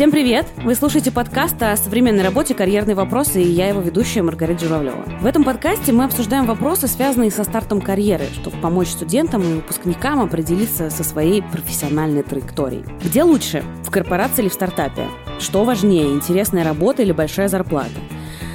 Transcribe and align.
Всем 0.00 0.12
привет! 0.12 0.46
Вы 0.64 0.74
слушаете 0.74 1.12
подкаст 1.12 1.62
о 1.62 1.76
современной 1.76 2.22
работе 2.22 2.54
«Карьерные 2.54 2.94
вопросы» 2.94 3.42
и 3.42 3.46
я 3.46 3.68
его 3.68 3.82
ведущая 3.82 4.22
Маргарита 4.22 4.64
Журавлева. 4.64 5.04
В 5.20 5.26
этом 5.26 5.44
подкасте 5.44 5.92
мы 5.92 6.04
обсуждаем 6.04 6.46
вопросы, 6.46 6.86
связанные 6.86 7.30
со 7.30 7.44
стартом 7.44 7.82
карьеры, 7.82 8.24
чтобы 8.32 8.56
помочь 8.62 8.88
студентам 8.88 9.42
и 9.42 9.56
выпускникам 9.56 10.22
определиться 10.22 10.88
со 10.88 11.04
своей 11.04 11.42
профессиональной 11.42 12.22
траекторией. 12.22 12.82
Где 13.04 13.24
лучше? 13.24 13.62
В 13.84 13.90
корпорации 13.90 14.40
или 14.40 14.48
в 14.48 14.54
стартапе? 14.54 15.06
Что 15.38 15.64
важнее, 15.64 16.06
интересная 16.14 16.64
работа 16.64 17.02
или 17.02 17.12
большая 17.12 17.48
зарплата? 17.48 17.90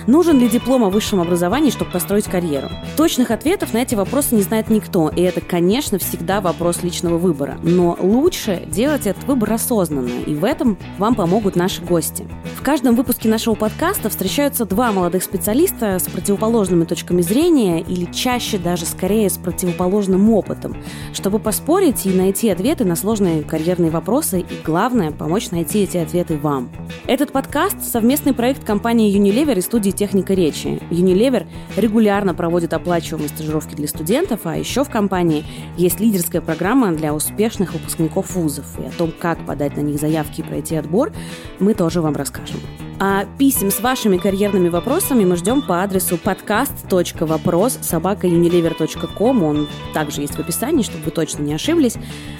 Нужен 0.07 0.39
ли 0.39 0.47
диплом 0.47 0.83
о 0.83 0.91
высшем 0.91 1.19
образовании, 1.19 1.71
чтобы 1.71 1.89
построить 1.89 2.25
карьеру? 2.25 2.69
Точных 2.95 3.31
ответов 3.31 3.73
на 3.73 3.79
эти 3.79 3.95
вопросы 3.95 4.35
не 4.35 4.43
знает 4.43 4.69
никто, 4.69 5.09
и 5.09 5.21
это, 5.21 5.41
конечно, 5.41 5.97
всегда 5.97 6.41
вопрос 6.41 6.83
личного 6.83 7.17
выбора. 7.17 7.57
Но 7.63 7.97
лучше 7.99 8.63
делать 8.67 9.07
этот 9.07 9.23
выбор 9.23 9.53
осознанно, 9.53 10.11
и 10.27 10.35
в 10.35 10.45
этом 10.45 10.77
вам 10.99 11.15
помогут 11.15 11.55
наши 11.55 11.81
гости. 11.81 12.27
В 12.55 12.61
каждом 12.61 12.95
выпуске 12.95 13.29
нашего 13.29 13.55
подкаста 13.55 14.09
встречаются 14.09 14.65
два 14.65 14.91
молодых 14.91 15.23
специалиста 15.23 15.97
с 15.97 16.03
противоположными 16.03 16.85
точками 16.85 17.21
зрения 17.21 17.81
или 17.81 18.05
чаще 18.11 18.59
даже 18.59 18.85
скорее 18.85 19.29
с 19.29 19.37
противоположным 19.37 20.29
опытом, 20.31 20.77
чтобы 21.13 21.39
поспорить 21.39 22.05
и 22.05 22.09
найти 22.09 22.49
ответы 22.49 22.85
на 22.85 22.95
сложные 22.95 23.41
карьерные 23.41 23.89
вопросы 23.89 24.41
и, 24.41 24.45
главное, 24.63 25.11
помочь 25.11 25.49
найти 25.49 25.79
эти 25.79 25.97
ответы 25.97 26.37
вам. 26.37 26.69
Этот 27.07 27.31
подкаст– 27.31 27.77
совместный 27.83 28.33
проект 28.33 28.63
компании 28.63 29.15
Unilever 29.15 29.57
и 29.57 29.61
студии 29.61 29.94
техника 29.95 30.33
речи. 30.33 30.79
Unilever 30.91 31.47
регулярно 31.75 32.33
проводит 32.33 32.73
оплачиваемые 32.73 33.29
стажировки 33.29 33.75
для 33.75 33.87
студентов, 33.87 34.41
а 34.43 34.57
еще 34.57 34.83
в 34.83 34.89
компании 34.89 35.45
есть 35.77 35.99
лидерская 35.99 36.41
программа 36.41 36.91
для 36.93 37.13
успешных 37.13 37.73
выпускников 37.73 38.35
вузов. 38.35 38.65
И 38.79 38.85
о 38.85 38.91
том, 38.91 39.11
как 39.17 39.45
подать 39.45 39.75
на 39.77 39.81
них 39.81 39.99
заявки 39.99 40.41
и 40.41 40.43
пройти 40.43 40.75
отбор, 40.75 41.11
мы 41.59 41.73
тоже 41.73 42.01
вам 42.01 42.15
расскажем. 42.15 42.59
А 42.97 43.25
писем 43.37 43.71
с 43.71 43.81
вашими 43.81 44.17
карьерными 44.17 44.69
вопросами 44.69 45.25
мы 45.25 45.35
ждем 45.35 45.61
по 45.61 45.83
адресу 45.83 46.15
podcast.вопрос 46.15 47.79
собакаunilever.com. 47.81 49.43
Он 49.43 49.67
также 49.93 50.21
есть 50.21 50.35
в 50.35 50.39
описании, 50.39 50.83
чтобы 50.83 51.03
вы 51.03 51.11
точно 51.11 51.43
не 51.43 51.53
ошиблись. 51.53 51.95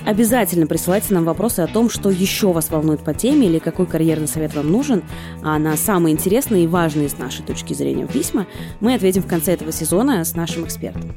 Обязательно 0.06 0.66
присылайте 0.66 1.14
нам 1.14 1.26
вопросы 1.26 1.60
о 1.60 1.68
том, 1.68 1.90
что 1.90 2.10
еще 2.10 2.54
вас 2.54 2.70
волнует 2.70 3.02
по 3.02 3.14
теме 3.14 3.48
или 3.48 3.60
какой 3.60 3.86
карьерный 3.86 4.28
совет 4.28 4.56
вам 4.56 4.72
нужен. 4.72 5.04
А 5.44 5.60
на 5.60 5.76
самые 5.76 6.14
интересные 6.14 6.64
и 6.64 6.68
важные 6.68 7.10
с 7.10 7.18
нашей 7.18 7.44
точки 7.44 7.74
зрения 7.74 8.08
письма 8.08 8.48
мы 8.80 8.94
ответим 8.94 9.24
в 9.24 9.28
конце 9.28 9.54
этого 9.54 9.74
сезона 9.74 10.24
с 10.24 10.36
нашим 10.36 10.64
экспертом. 10.64 11.12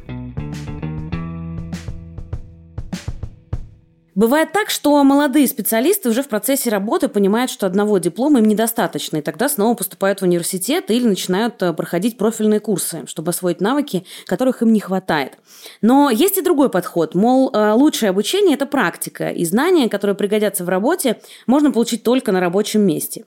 Бывает 4.18 4.50
так, 4.50 4.68
что 4.68 5.04
молодые 5.04 5.46
специалисты 5.46 6.08
уже 6.08 6.24
в 6.24 6.28
процессе 6.28 6.70
работы 6.70 7.06
понимают, 7.06 7.52
что 7.52 7.68
одного 7.68 7.98
диплома 7.98 8.40
им 8.40 8.46
недостаточно, 8.46 9.18
и 9.18 9.22
тогда 9.22 9.48
снова 9.48 9.76
поступают 9.76 10.18
в 10.18 10.24
университет 10.24 10.90
или 10.90 11.06
начинают 11.06 11.62
э, 11.62 11.72
проходить 11.72 12.18
профильные 12.18 12.58
курсы, 12.58 13.06
чтобы 13.06 13.30
освоить 13.30 13.60
навыки, 13.60 14.04
которых 14.26 14.60
им 14.60 14.72
не 14.72 14.80
хватает. 14.80 15.38
Но 15.82 16.10
есть 16.10 16.36
и 16.36 16.42
другой 16.42 16.68
подход, 16.68 17.14
мол, 17.14 17.52
э, 17.54 17.74
лучшее 17.74 18.10
обучение– 18.10 18.54
это 18.56 18.66
практика, 18.66 19.28
и 19.28 19.44
знания, 19.44 19.88
которые 19.88 20.16
пригодятся 20.16 20.64
в 20.64 20.68
работе, 20.68 21.20
можно 21.46 21.70
получить 21.70 22.02
только 22.02 22.32
на 22.32 22.40
рабочем 22.40 22.80
месте. 22.80 23.24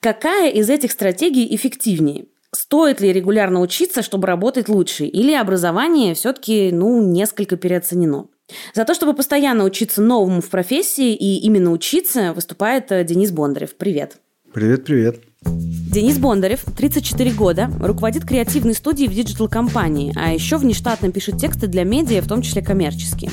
Какая 0.00 0.50
из 0.50 0.68
этих 0.68 0.90
стратегий 0.90 1.54
эффективнее? 1.54 2.26
Стоит 2.52 3.00
ли 3.00 3.12
регулярно 3.12 3.60
учиться, 3.60 4.02
чтобы 4.02 4.26
работать 4.26 4.68
лучше? 4.68 5.04
Или 5.04 5.34
образование 5.34 6.14
все-таки 6.14 6.72
ну, 6.72 7.00
несколько 7.00 7.56
переоценено? 7.56 8.26
За 8.74 8.84
то, 8.84 8.94
чтобы 8.94 9.14
постоянно 9.14 9.64
учиться 9.64 10.02
новому 10.02 10.40
в 10.40 10.50
профессии 10.50 11.14
и 11.14 11.38
именно 11.38 11.72
учиться, 11.72 12.32
выступает 12.32 12.92
э, 12.92 13.04
Денис 13.04 13.30
Бондарев. 13.30 13.74
Привет. 13.76 14.18
Привет, 14.52 14.84
привет. 14.84 15.31
Денис 15.44 16.16
Бондарев, 16.18 16.60
34 16.76 17.32
года, 17.32 17.70
руководит 17.80 18.24
креативной 18.24 18.74
студией 18.74 19.08
в 19.08 19.14
диджитал-компании, 19.14 20.14
а 20.16 20.32
еще 20.32 20.56
внештатно 20.56 21.12
пишет 21.12 21.36
тексты 21.36 21.66
для 21.66 21.84
медиа, 21.84 22.22
в 22.22 22.28
том 22.28 22.40
числе 22.40 22.62
коммерческие. 22.62 23.30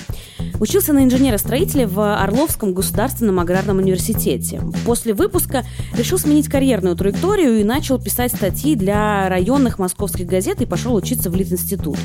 Учился 0.59 0.91
на 0.91 1.05
инженера-строителя 1.05 1.87
в 1.87 2.21
Орловском 2.21 2.73
государственном 2.73 3.39
аграрном 3.39 3.77
университете. 3.77 4.61
После 4.85 5.13
выпуска 5.13 5.63
решил 5.97 6.19
сменить 6.19 6.49
карьерную 6.49 6.97
траекторию 6.97 7.61
и 7.61 7.63
начал 7.63 7.97
писать 7.97 8.35
статьи 8.35 8.75
для 8.75 9.29
районных 9.29 9.79
московских 9.79 10.27
газет 10.27 10.61
и 10.61 10.65
пошел 10.65 10.93
учиться 10.95 11.29
в 11.29 11.35
Литинститут. 11.35 11.97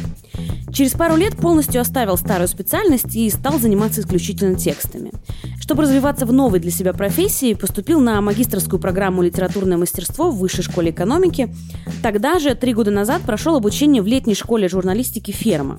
Через 0.72 0.93
пару 0.93 1.16
лет 1.16 1.37
полностью 1.37 1.81
оставил 1.81 2.16
старую 2.16 2.48
специальность 2.48 3.14
и 3.14 3.31
стал 3.31 3.59
заниматься 3.59 4.00
исключительно 4.00 4.56
текстами. 4.56 5.12
Чтобы 5.60 5.84
развиваться 5.84 6.26
в 6.26 6.32
новой 6.32 6.60
для 6.60 6.70
себя 6.70 6.93
профессии, 6.93 7.54
поступил 7.54 8.00
на 8.00 8.20
магистрскую 8.20 8.81
программу 8.81 9.22
«Литературное 9.22 9.78
мастерство» 9.78 9.94
в 10.31 10.38
Высшей 10.38 10.65
школе 10.65 10.91
экономики. 10.91 11.55
Тогда 12.03 12.38
же, 12.38 12.55
три 12.55 12.75
года 12.75 12.91
назад, 12.91 13.22
прошел 13.22 13.56
обучение 13.56 14.03
в 14.03 14.06
летней 14.06 14.34
школе 14.34 14.69
журналистики 14.69 15.31
«Ферма». 15.31 15.78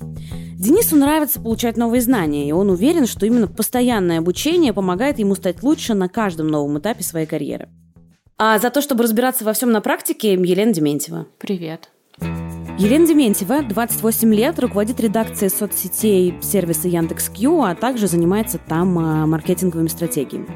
Денису 0.58 0.96
нравится 0.96 1.38
получать 1.38 1.76
новые 1.76 2.00
знания, 2.00 2.48
и 2.48 2.52
он 2.52 2.70
уверен, 2.70 3.06
что 3.06 3.26
именно 3.26 3.46
постоянное 3.46 4.18
обучение 4.18 4.72
помогает 4.72 5.18
ему 5.18 5.34
стать 5.34 5.62
лучше 5.62 5.94
на 5.94 6.08
каждом 6.08 6.48
новом 6.48 6.78
этапе 6.78 7.04
своей 7.04 7.26
карьеры. 7.26 7.68
А 8.38 8.58
за 8.58 8.70
то, 8.70 8.80
чтобы 8.80 9.02
разбираться 9.02 9.44
во 9.44 9.52
всем 9.52 9.70
на 9.70 9.80
практике, 9.80 10.32
Елена 10.32 10.72
Дементьева. 10.72 11.26
Привет. 11.38 11.90
Елена 12.78 13.06
Дементьева, 13.06 13.62
28 13.62 14.34
лет, 14.34 14.58
руководит 14.58 15.00
редакцией 15.00 15.50
соцсетей 15.50 16.34
сервиса 16.42 16.88
Яндекс.Кью, 16.88 17.62
а 17.62 17.74
также 17.74 18.06
занимается 18.06 18.58
там 18.58 18.98
а, 18.98 19.26
маркетинговыми 19.26 19.88
стратегиями. 19.88 20.46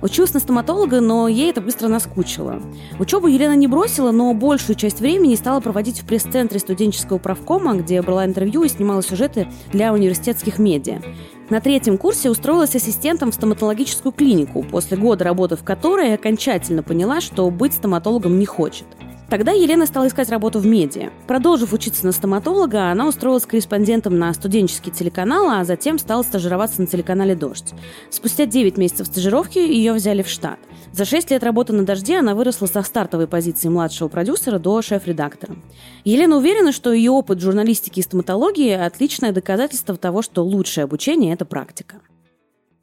Училась 0.00 0.32
на 0.32 0.40
стоматолога, 0.40 1.02
но 1.02 1.28
ей 1.28 1.50
это 1.50 1.60
быстро 1.60 1.88
наскучило. 1.88 2.62
Учебу 2.98 3.26
Елена 3.26 3.54
не 3.56 3.66
бросила, 3.66 4.10
но 4.10 4.32
большую 4.32 4.76
часть 4.76 5.00
времени 5.00 5.34
стала 5.34 5.60
проводить 5.60 6.00
в 6.00 6.06
пресс-центре 6.06 6.60
студенческого 6.60 7.18
правкома, 7.18 7.74
где 7.74 8.00
брала 8.00 8.24
интервью 8.24 8.62
и 8.62 8.70
снимала 8.70 9.02
сюжеты 9.02 9.46
для 9.70 9.92
университетских 9.92 10.58
медиа. 10.58 11.02
На 11.50 11.60
третьем 11.60 11.98
курсе 11.98 12.30
устроилась 12.30 12.74
ассистентом 12.74 13.32
в 13.32 13.34
стоматологическую 13.34 14.12
клинику, 14.12 14.62
после 14.62 14.96
года 14.96 15.24
работы 15.24 15.56
в 15.56 15.62
которой 15.62 16.14
окончательно 16.14 16.82
поняла, 16.82 17.20
что 17.20 17.50
быть 17.50 17.74
стоматологом 17.74 18.38
не 18.38 18.46
хочет– 18.46 18.86
Тогда 19.28 19.50
Елена 19.50 19.86
стала 19.86 20.06
искать 20.06 20.30
работу 20.30 20.60
в 20.60 20.66
медиа. 20.66 21.10
Продолжив 21.26 21.72
учиться 21.72 22.06
на 22.06 22.12
стоматолога, 22.12 22.92
она 22.92 23.08
устроилась 23.08 23.44
корреспондентом 23.44 24.18
на 24.18 24.32
студенческий 24.32 24.92
телеканал, 24.92 25.50
а 25.50 25.64
затем 25.64 25.98
стала 25.98 26.22
стажироваться 26.22 26.80
на 26.80 26.86
телеканале 26.86 27.34
«Дождь». 27.34 27.74
Спустя 28.08 28.46
9 28.46 28.78
месяцев 28.78 29.08
стажировки 29.08 29.58
ее 29.58 29.92
взяли 29.94 30.22
в 30.22 30.28
штат. 30.28 30.60
За 30.92 31.04
6 31.04 31.32
лет 31.32 31.42
работы 31.42 31.72
на 31.72 31.84
«Дожде» 31.84 32.18
она 32.18 32.36
выросла 32.36 32.66
со 32.66 32.82
стартовой 32.82 33.26
позиции 33.26 33.68
младшего 33.68 34.06
продюсера 34.06 34.60
до 34.60 34.80
шеф-редактора. 34.80 35.56
Елена 36.04 36.36
уверена, 36.36 36.70
что 36.70 36.92
ее 36.92 37.10
опыт 37.10 37.40
журналистики 37.40 37.98
и 37.98 38.04
стоматологии– 38.04 38.70
отличное 38.72 39.32
доказательство 39.32 39.96
того, 39.96 40.22
что 40.22 40.44
лучшее 40.44 40.84
обучение– 40.84 41.32
это 41.34 41.44
практика. 41.44 42.00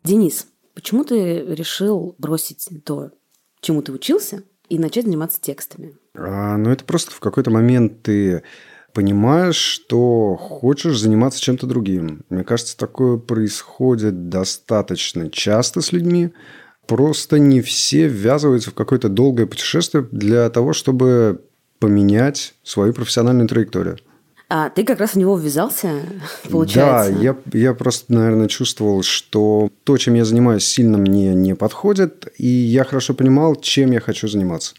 Денис, 0.03 0.48
почему 0.76 1.06
ты 1.06 1.40
решил 1.56 2.16
бросить 2.18 2.68
то, 2.84 3.12
чему 3.62 3.82
ты 3.82 3.94
учился, 3.94 4.44
и 4.69 4.79
начать 4.79 5.06
заниматься 5.06 5.40
текстами? 5.41 5.96
А, 6.16 6.57
ну, 6.57 6.69
это 6.72 6.84
просто 6.85 7.12
в 7.12 7.19
какой-то 7.19 7.51
момент 7.51 8.01
ты 8.03 8.44
понимаешь, 8.94 9.56
что 9.56 10.35
хочешь 10.35 11.00
заниматься 11.00 11.41
чем-то 11.41 11.66
другим. 11.68 12.24
Мне 12.29 12.44
кажется, 12.44 12.78
такое 12.78 13.18
происходит 13.18 14.29
достаточно 14.29 15.29
часто 15.29 15.81
с 15.81 15.91
людьми. 15.91 16.31
Просто 16.88 17.40
не 17.40 17.62
все 17.62 18.07
ввязываются 18.07 18.72
в 18.72 18.75
какое-то 18.75 19.09
долгое 19.09 19.47
путешествие 19.47 20.07
для 20.12 20.50
того, 20.50 20.73
чтобы 20.73 21.41
поменять 21.79 22.53
свою 22.63 22.94
профессиональную 22.94 23.47
траекторию. 23.47 23.97
А 24.50 24.70
ты 24.70 24.84
как 24.84 25.00
раз 25.00 25.12
в 25.12 25.16
него 25.16 25.38
ввязался, 25.38 26.02
получается? 26.50 27.12
Да, 27.12 27.20
я, 27.20 27.36
я 27.54 27.74
просто, 27.74 28.14
наверное, 28.14 28.48
чувствовал, 28.48 29.02
что 29.02 29.70
то, 29.84 29.97
чем 29.97 30.14
я 30.14 30.26
занимаюсь, 30.26 30.66
сильно 30.66 30.97
мне 30.97 31.34
не 31.34 31.56
подходит, 31.56 32.28
и 32.38 32.47
я 32.47 32.84
хорошо 32.84 33.14
понимал, 33.14 33.56
чем 33.56 33.91
я 33.91 34.00
хочу 34.00 34.28
заниматься. 34.28 34.76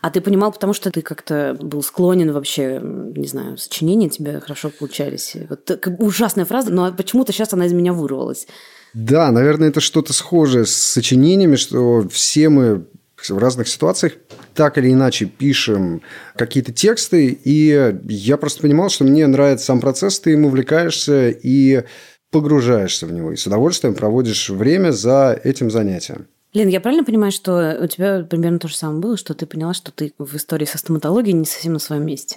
А 0.00 0.10
ты 0.10 0.20
понимал, 0.20 0.52
потому 0.52 0.72
что 0.72 0.90
ты 0.90 1.02
как-то 1.02 1.56
был 1.58 1.82
склонен 1.82 2.30
вообще, 2.32 2.80
не 2.82 3.26
знаю, 3.26 3.56
сочинения 3.56 4.08
тебе 4.08 4.38
хорошо 4.40 4.70
получались. 4.70 5.36
Вот 5.48 5.86
ужасная 5.98 6.44
фраза, 6.44 6.70
но 6.70 6.92
почему-то 6.92 7.32
сейчас 7.32 7.52
она 7.54 7.66
из 7.66 7.72
меня 7.72 7.92
вырвалась. 7.92 8.46
Да, 8.92 9.30
наверное, 9.30 9.68
это 9.68 9.80
что-то 9.80 10.12
схожее 10.12 10.64
с 10.64 10.74
сочинениями, 10.74 11.56
что 11.56 12.06
все 12.08 12.48
мы 12.48 12.86
в 13.18 13.38
разных 13.38 13.68
ситуациях 13.68 14.12
так 14.54 14.78
или 14.78 14.92
иначе 14.92 15.26
пишем 15.26 16.02
какие-то 16.36 16.72
тексты, 16.72 17.28
и 17.28 17.94
я 18.08 18.36
просто 18.36 18.62
понимал, 18.62 18.88
что 18.88 19.04
мне 19.04 19.26
нравится 19.26 19.66
сам 19.66 19.80
процесс, 19.80 20.20
ты 20.20 20.32
им 20.32 20.44
увлекаешься 20.44 21.30
и 21.30 21.84
погружаешься 22.30 23.06
в 23.06 23.12
него, 23.12 23.32
и 23.32 23.36
с 23.36 23.46
удовольствием 23.46 23.94
проводишь 23.94 24.50
время 24.50 24.90
за 24.90 25.38
этим 25.42 25.70
занятием. 25.70 26.26
Лен, 26.52 26.68
я 26.68 26.80
правильно 26.80 27.04
понимаю, 27.04 27.32
что 27.32 27.78
у 27.82 27.86
тебя 27.86 28.22
примерно 28.22 28.58
то 28.58 28.68
же 28.68 28.76
самое 28.76 29.00
было, 29.00 29.16
что 29.16 29.34
ты 29.34 29.44
поняла, 29.44 29.74
что 29.74 29.92
ты 29.92 30.14
в 30.18 30.36
истории 30.36 30.64
со 30.64 30.78
стоматологией 30.78 31.34
не 31.34 31.44
совсем 31.44 31.74
на 31.74 31.78
своем 31.78 32.06
месте? 32.06 32.36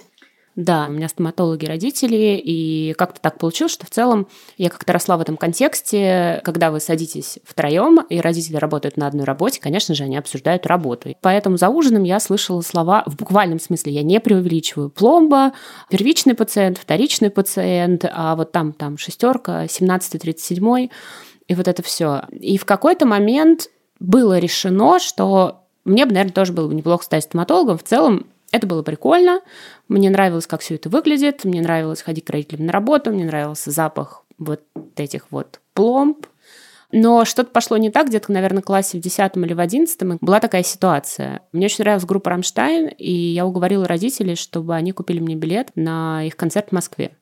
Да, 0.60 0.88
у 0.90 0.92
меня 0.92 1.08
стоматологи 1.08 1.64
родители, 1.64 2.38
и 2.38 2.92
как-то 2.98 3.18
так 3.18 3.38
получилось, 3.38 3.72
что 3.72 3.86
в 3.86 3.90
целом 3.90 4.28
я 4.58 4.68
как-то 4.68 4.92
росла 4.92 5.16
в 5.16 5.22
этом 5.22 5.38
контексте, 5.38 6.42
когда 6.44 6.70
вы 6.70 6.80
садитесь 6.80 7.38
втроем, 7.44 8.00
и 8.10 8.20
родители 8.20 8.56
работают 8.56 8.98
на 8.98 9.06
одной 9.06 9.24
работе, 9.24 9.58
конечно 9.58 9.94
же, 9.94 10.04
они 10.04 10.18
обсуждают 10.18 10.66
работу. 10.66 11.16
Поэтому 11.22 11.56
за 11.56 11.70
ужином 11.70 12.02
я 12.02 12.20
слышала 12.20 12.60
слова 12.60 13.04
в 13.06 13.16
буквальном 13.16 13.58
смысле, 13.58 13.92
я 13.94 14.02
не 14.02 14.20
преувеличиваю, 14.20 14.90
пломба, 14.90 15.54
первичный 15.88 16.34
пациент, 16.34 16.76
вторичный 16.76 17.30
пациент, 17.30 18.04
а 18.12 18.36
вот 18.36 18.52
там, 18.52 18.74
там 18.74 18.98
шестерка, 18.98 19.64
17-37, 19.64 20.90
и 21.48 21.54
вот 21.54 21.68
это 21.68 21.82
все. 21.82 22.24
И 22.32 22.58
в 22.58 22.66
какой-то 22.66 23.06
момент 23.06 23.70
было 23.98 24.38
решено, 24.38 24.98
что 24.98 25.62
мне 25.86 26.04
бы, 26.04 26.12
наверное, 26.12 26.34
тоже 26.34 26.52
было 26.52 26.68
бы 26.68 26.74
неплохо 26.74 27.02
стать 27.02 27.24
стоматологом. 27.24 27.78
В 27.78 27.82
целом, 27.82 28.26
это 28.52 28.66
было 28.66 28.82
прикольно. 28.82 29.40
Мне 29.88 30.10
нравилось, 30.10 30.46
как 30.46 30.60
все 30.60 30.74
это 30.74 30.88
выглядит. 30.88 31.44
Мне 31.44 31.60
нравилось 31.60 32.02
ходить 32.02 32.24
к 32.24 32.30
родителям 32.30 32.66
на 32.66 32.72
работу. 32.72 33.10
Мне 33.10 33.24
нравился 33.24 33.70
запах 33.70 34.24
вот 34.38 34.62
этих 34.96 35.26
вот 35.30 35.60
пломб. 35.74 36.26
Но 36.92 37.24
что-то 37.24 37.50
пошло 37.50 37.76
не 37.76 37.90
так, 37.90 38.08
где-то, 38.08 38.32
наверное, 38.32 38.62
в 38.62 38.64
классе 38.64 38.98
в 38.98 39.00
10 39.00 39.36
или 39.36 39.52
в 39.52 39.60
11 39.60 40.20
была 40.20 40.40
такая 40.40 40.64
ситуация. 40.64 41.42
Мне 41.52 41.66
очень 41.66 41.84
нравилась 41.84 42.04
группа 42.04 42.30
«Рамштайн», 42.30 42.88
и 42.88 43.12
я 43.12 43.46
уговорила 43.46 43.86
родителей, 43.86 44.34
чтобы 44.34 44.74
они 44.74 44.90
купили 44.90 45.20
мне 45.20 45.36
билет 45.36 45.70
на 45.76 46.24
их 46.24 46.36
концерт 46.36 46.70
в 46.70 46.72
Москве. 46.72 47.16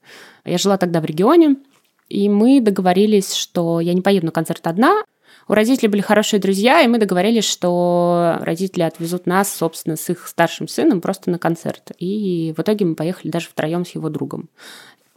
Я 0.46 0.56
жила 0.56 0.78
тогда 0.78 1.02
в 1.02 1.04
регионе, 1.04 1.56
и 2.08 2.30
мы 2.30 2.62
договорились, 2.62 3.34
что 3.34 3.80
я 3.80 3.92
не 3.92 4.00
поеду 4.00 4.26
на 4.26 4.32
концерт 4.32 4.66
одна, 4.66 5.02
у 5.46 5.54
родителей 5.54 5.88
были 5.88 6.00
хорошие 6.00 6.40
друзья, 6.40 6.82
и 6.82 6.88
мы 6.88 6.98
договорились, 6.98 7.44
что 7.44 8.38
родители 8.40 8.82
отвезут 8.82 9.26
нас, 9.26 9.52
собственно, 9.54 9.96
с 9.96 10.08
их 10.10 10.26
старшим 10.26 10.68
сыном 10.68 11.00
просто 11.00 11.30
на 11.30 11.38
концерт. 11.38 11.92
И 11.98 12.54
в 12.56 12.60
итоге 12.60 12.84
мы 12.84 12.94
поехали 12.94 13.30
даже 13.30 13.48
втроем 13.48 13.84
с 13.84 13.90
его 13.90 14.08
другом. 14.08 14.48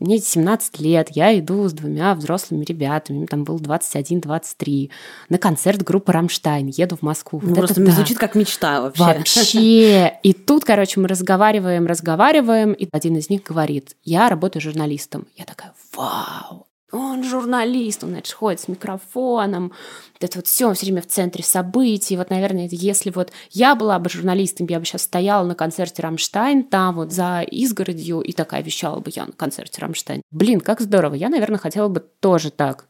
Мне 0.01 0.18
17 0.18 0.79
лет, 0.79 1.09
я 1.12 1.38
иду 1.38 1.69
с 1.69 1.73
двумя 1.73 2.15
взрослыми 2.15 2.65
ребятами, 2.65 3.19
им 3.19 3.27
там 3.27 3.44
был 3.44 3.59
21-23, 3.59 4.89
на 5.29 5.38
концерт 5.38 5.83
группы 5.83 6.12
«Рамштайн», 6.12 6.69
еду 6.69 6.97
в 6.97 7.03
Москву. 7.03 7.39
Ну, 7.44 7.50
вот 7.50 7.57
просто 7.57 7.83
это, 7.83 7.91
звучит 7.91 8.17
как 8.17 8.33
мечта 8.33 8.81
вообще. 8.81 9.03
Вообще. 9.03 10.19
И 10.24 10.33
тут, 10.33 10.65
короче, 10.65 11.00
мы 11.00 11.07
разговариваем, 11.07 11.85
разговариваем, 11.85 12.74
и 12.74 12.89
один 12.91 13.15
из 13.17 13.29
них 13.29 13.44
говорит, 13.44 13.95
я 14.03 14.27
работаю 14.27 14.63
журналистом. 14.63 15.27
Я 15.38 15.45
такая, 15.45 15.71
вау, 15.95 16.65
он 16.91 17.23
журналист, 17.23 18.03
он, 18.03 18.11
значит, 18.11 18.33
ходит 18.33 18.59
с 18.59 18.67
микрофоном, 18.67 19.71
это 20.19 20.38
вот 20.38 20.47
все, 20.47 20.73
все 20.73 20.85
время 20.85 21.01
в 21.01 21.07
центре 21.07 21.43
событий. 21.43 22.17
Вот, 22.17 22.29
наверное, 22.29 22.67
если 22.71 23.09
вот 23.09 23.31
я 23.49 23.75
была 23.75 23.97
бы 23.99 24.09
журналистом, 24.09 24.67
я 24.69 24.79
бы 24.79 24.85
сейчас 24.85 25.03
стояла 25.03 25.45
на 25.45 25.55
концерте 25.55 26.01
Рамштайн, 26.01 26.63
там 26.63 26.95
вот 26.95 27.11
за 27.11 27.41
изгородью, 27.41 28.21
и 28.21 28.31
такая 28.31 28.61
вещала 28.61 28.99
бы 28.99 29.11
я 29.13 29.25
на 29.25 29.31
концерте 29.31 29.81
Рамштайн. 29.81 30.21
Блин, 30.31 30.59
как 30.59 30.81
здорово. 30.81 31.15
Я, 31.15 31.29
наверное, 31.29 31.59
хотела 31.59 31.88
бы 31.88 31.99
тоже 31.99 32.51
так. 32.51 32.88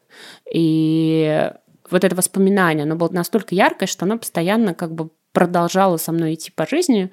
И 0.52 1.52
вот 1.90 2.04
это 2.04 2.16
воспоминание, 2.16 2.84
оно 2.84 2.96
было 2.96 3.10
настолько 3.10 3.56
яркое, 3.56 3.88
что 3.88 4.06
оно 4.06 4.18
постоянно 4.18 4.74
как 4.74 4.94
бы 4.94 5.12
продолжало 5.34 5.98
со 5.98 6.12
мной 6.12 6.34
идти 6.34 6.52
по 6.52 6.66
жизни. 6.66 7.12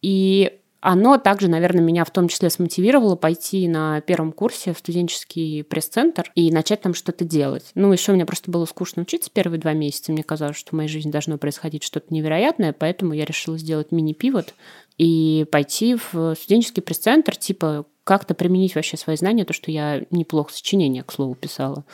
И 0.00 0.60
оно 0.82 1.16
также, 1.16 1.48
наверное, 1.48 1.80
меня 1.80 2.04
в 2.04 2.10
том 2.10 2.26
числе 2.26 2.50
смотивировало 2.50 3.14
пойти 3.14 3.68
на 3.68 4.00
первом 4.00 4.32
курсе 4.32 4.74
в 4.74 4.78
студенческий 4.78 5.62
пресс-центр 5.62 6.32
и 6.34 6.50
начать 6.50 6.82
там 6.82 6.92
что-то 6.92 7.24
делать. 7.24 7.70
Ну, 7.76 7.92
еще 7.92 8.10
мне 8.10 8.26
просто 8.26 8.50
было 8.50 8.64
скучно 8.64 9.02
учиться 9.02 9.30
первые 9.32 9.60
два 9.60 9.74
месяца. 9.74 10.10
Мне 10.10 10.24
казалось, 10.24 10.56
что 10.56 10.70
в 10.70 10.72
моей 10.72 10.88
жизни 10.88 11.12
должно 11.12 11.38
происходить 11.38 11.84
что-то 11.84 12.12
невероятное, 12.12 12.72
поэтому 12.72 13.14
я 13.14 13.24
решила 13.24 13.56
сделать 13.56 13.92
мини- 13.92 14.23
pivot 14.23 14.54
и 14.98 15.46
пойти 15.52 15.94
в 15.94 16.34
студенческий 16.34 16.82
пресс-центр, 16.82 17.36
типа 17.36 17.86
как-то 18.02 18.34
применить 18.34 18.74
вообще 18.74 18.96
свои 18.96 19.14
знания, 19.14 19.44
то, 19.44 19.52
что 19.52 19.70
я 19.70 20.04
неплохо 20.10 20.52
сочинения, 20.52 21.04
к 21.04 21.12
слову, 21.12 21.36
писала. 21.36 21.84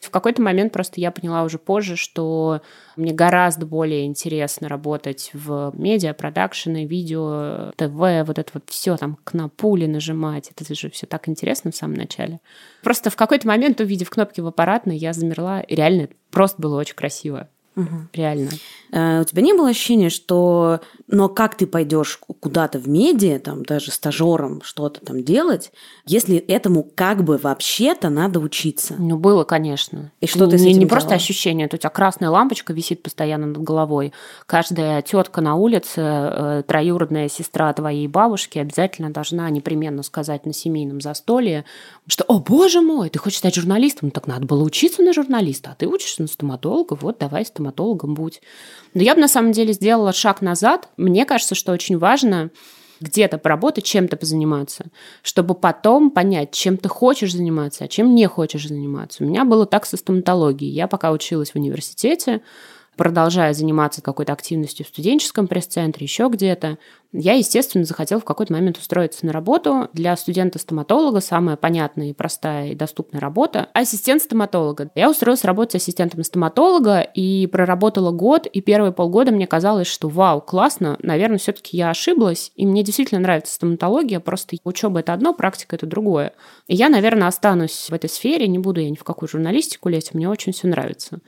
В 0.00 0.10
какой-то 0.10 0.40
момент 0.42 0.72
просто 0.72 1.00
я 1.00 1.10
поняла 1.10 1.42
уже 1.42 1.58
позже, 1.58 1.96
что 1.96 2.62
мне 2.96 3.12
гораздо 3.12 3.66
более 3.66 4.06
интересно 4.06 4.68
работать 4.68 5.30
в 5.34 5.72
медиа, 5.74 6.14
продакшены, 6.14 6.86
видео, 6.86 7.72
ТВ, 7.76 8.26
вот 8.26 8.38
это 8.38 8.50
вот 8.54 8.64
все 8.68 8.96
там 8.96 9.18
к 9.24 9.48
пули 9.56 9.86
нажимать. 9.86 10.50
Это 10.56 10.72
же 10.74 10.88
все 10.90 11.06
так 11.06 11.28
интересно 11.28 11.72
в 11.72 11.76
самом 11.76 11.94
начале. 11.94 12.40
Просто 12.82 13.10
в 13.10 13.16
какой-то 13.16 13.48
момент, 13.48 13.80
увидев 13.80 14.10
кнопки 14.10 14.40
в 14.40 14.46
аппаратной, 14.46 14.96
я 14.96 15.12
замерла. 15.12 15.60
И 15.60 15.74
реально 15.74 16.08
просто 16.30 16.62
было 16.62 16.78
очень 16.78 16.94
красиво. 16.94 17.48
Угу. 17.78 18.08
Реально. 18.12 18.50
А, 18.92 19.20
у 19.20 19.24
тебя 19.24 19.42
не 19.42 19.52
было 19.52 19.68
ощущения, 19.68 20.10
что 20.10 20.80
но 21.10 21.30
как 21.30 21.56
ты 21.56 21.66
пойдешь 21.66 22.18
куда-то 22.40 22.78
в 22.78 22.86
медиа, 22.86 23.38
там 23.38 23.64
даже 23.64 23.90
стажером 23.90 24.60
что-то 24.62 25.00
там 25.00 25.24
делать, 25.24 25.72
если 26.04 26.36
этому 26.36 26.86
как 26.94 27.24
бы 27.24 27.38
вообще-то 27.38 28.10
надо 28.10 28.40
учиться? 28.40 28.94
Ну, 28.98 29.16
было, 29.16 29.44
конечно. 29.44 30.12
И 30.20 30.26
что 30.26 30.44
не, 30.44 30.50
ты 30.50 30.58
с 30.58 30.62
этим 30.62 30.80
Не 30.80 30.86
просто 30.86 31.14
ощущение, 31.14 31.66
у 31.66 31.76
тебя 31.76 31.88
красная 31.88 32.28
лампочка 32.28 32.74
висит 32.74 33.02
постоянно 33.02 33.46
над 33.46 33.62
головой. 33.62 34.12
Каждая 34.44 35.00
тетка 35.00 35.40
на 35.40 35.54
улице, 35.54 36.00
э, 36.00 36.62
троюродная 36.66 37.30
сестра 37.30 37.72
твоей 37.72 38.06
бабушки 38.06 38.58
обязательно 38.58 39.10
должна 39.10 39.48
непременно 39.48 40.02
сказать 40.02 40.44
на 40.44 40.52
семейном 40.52 41.00
застолье, 41.00 41.64
что 42.06 42.24
«О, 42.28 42.38
боже 42.38 42.82
мой, 42.82 43.08
ты 43.08 43.18
хочешь 43.18 43.38
стать 43.38 43.54
журналистом?» 43.54 44.08
Ну, 44.08 44.10
так 44.10 44.26
надо 44.26 44.44
было 44.44 44.62
учиться 44.62 45.02
на 45.02 45.14
журналиста, 45.14 45.70
а 45.70 45.74
ты 45.74 45.86
учишься 45.86 46.20
на 46.20 46.28
стоматолога, 46.28 46.98
вот 47.00 47.18
давай 47.18 47.46
стоматологом 47.68 48.14
будь. 48.14 48.40
Но 48.94 49.02
я 49.02 49.14
бы 49.14 49.20
на 49.20 49.28
самом 49.28 49.52
деле 49.52 49.72
сделала 49.72 50.12
шаг 50.12 50.42
назад. 50.42 50.88
Мне 50.96 51.24
кажется, 51.24 51.54
что 51.54 51.72
очень 51.72 51.98
важно 51.98 52.50
где-то 53.00 53.38
поработать, 53.38 53.84
чем-то 53.84 54.16
позаниматься, 54.16 54.86
чтобы 55.22 55.54
потом 55.54 56.10
понять, 56.10 56.50
чем 56.50 56.76
ты 56.76 56.88
хочешь 56.88 57.32
заниматься, 57.32 57.84
а 57.84 57.88
чем 57.88 58.14
не 58.14 58.26
хочешь 58.26 58.66
заниматься. 58.66 59.22
У 59.22 59.26
меня 59.26 59.44
было 59.44 59.66
так 59.66 59.86
со 59.86 59.96
стоматологией. 59.96 60.72
Я 60.72 60.88
пока 60.88 61.12
училась 61.12 61.52
в 61.52 61.56
университете, 61.56 62.40
продолжая 62.98 63.54
заниматься 63.54 64.02
какой-то 64.02 64.34
активностью 64.34 64.84
в 64.84 64.88
студенческом 64.88 65.46
пресс-центре, 65.46 66.04
еще 66.04 66.28
где-то, 66.28 66.76
я, 67.12 67.32
естественно, 67.32 67.84
захотела 67.84 68.20
в 68.20 68.24
какой-то 68.24 68.52
момент 68.52 68.76
устроиться 68.76 69.24
на 69.24 69.32
работу. 69.32 69.88
Для 69.94 70.14
студента-стоматолога 70.14 71.20
самая 71.20 71.56
понятная 71.56 72.10
и 72.10 72.12
простая 72.12 72.72
и 72.72 72.74
доступная 72.74 73.20
работа– 73.20 73.68
ассистент 73.72 74.20
стоматолога. 74.20 74.90
Я 74.94 75.08
устроилась 75.08 75.44
работать 75.44 75.76
ассистентом 75.76 76.22
стоматолога 76.22 77.00
и 77.00 77.46
проработала 77.46 78.10
год, 78.10 78.46
и 78.46 78.60
первые 78.60 78.92
полгода 78.92 79.32
мне 79.32 79.46
казалось, 79.46 79.86
что 79.86 80.08
вау, 80.08 80.42
классно, 80.42 80.98
наверное, 81.00 81.38
все-таки 81.38 81.78
я 81.78 81.88
ошиблась, 81.88 82.52
и 82.56 82.66
мне 82.66 82.82
действительно 82.82 83.20
нравится 83.20 83.54
стоматология, 83.54 84.20
просто 84.20 84.56
учеба– 84.64 85.00
это 85.00 85.14
одно, 85.14 85.32
практика– 85.32 85.76
это 85.76 85.86
другое. 85.86 86.34
И 86.66 86.74
я, 86.74 86.90
наверное, 86.90 87.28
останусь 87.28 87.86
в 87.88 87.94
этой 87.94 88.10
сфере, 88.10 88.48
не 88.48 88.58
буду 88.58 88.80
я 88.80 88.90
ни 88.90 88.96
в 88.96 89.04
какую 89.04 89.30
журналистику 89.30 89.88
лезть, 89.88 90.12
мне 90.12 90.28
очень 90.28 90.52
все 90.52 90.66
нравится. 90.66 91.20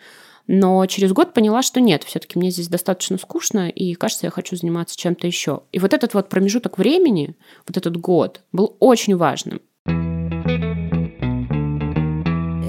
Но 0.52 0.84
через 0.86 1.12
год 1.12 1.32
поняла, 1.32 1.62
что 1.62 1.80
нет, 1.80 2.02
все-таки 2.02 2.36
мне 2.36 2.50
здесь 2.50 2.66
достаточно 2.66 3.16
скучно, 3.18 3.68
и 3.68 3.94
кажется, 3.94 4.26
я 4.26 4.30
хочу 4.32 4.56
заниматься 4.56 4.96
чем-то 4.96 5.28
еще. 5.28 5.60
И 5.70 5.78
вот 5.78 5.94
этот 5.94 6.12
вот 6.12 6.28
промежуток 6.28 6.76
времени, 6.76 7.36
вот 7.68 7.76
этот 7.76 7.96
год, 7.96 8.40
был 8.50 8.76
очень 8.80 9.16
важным. 9.16 9.60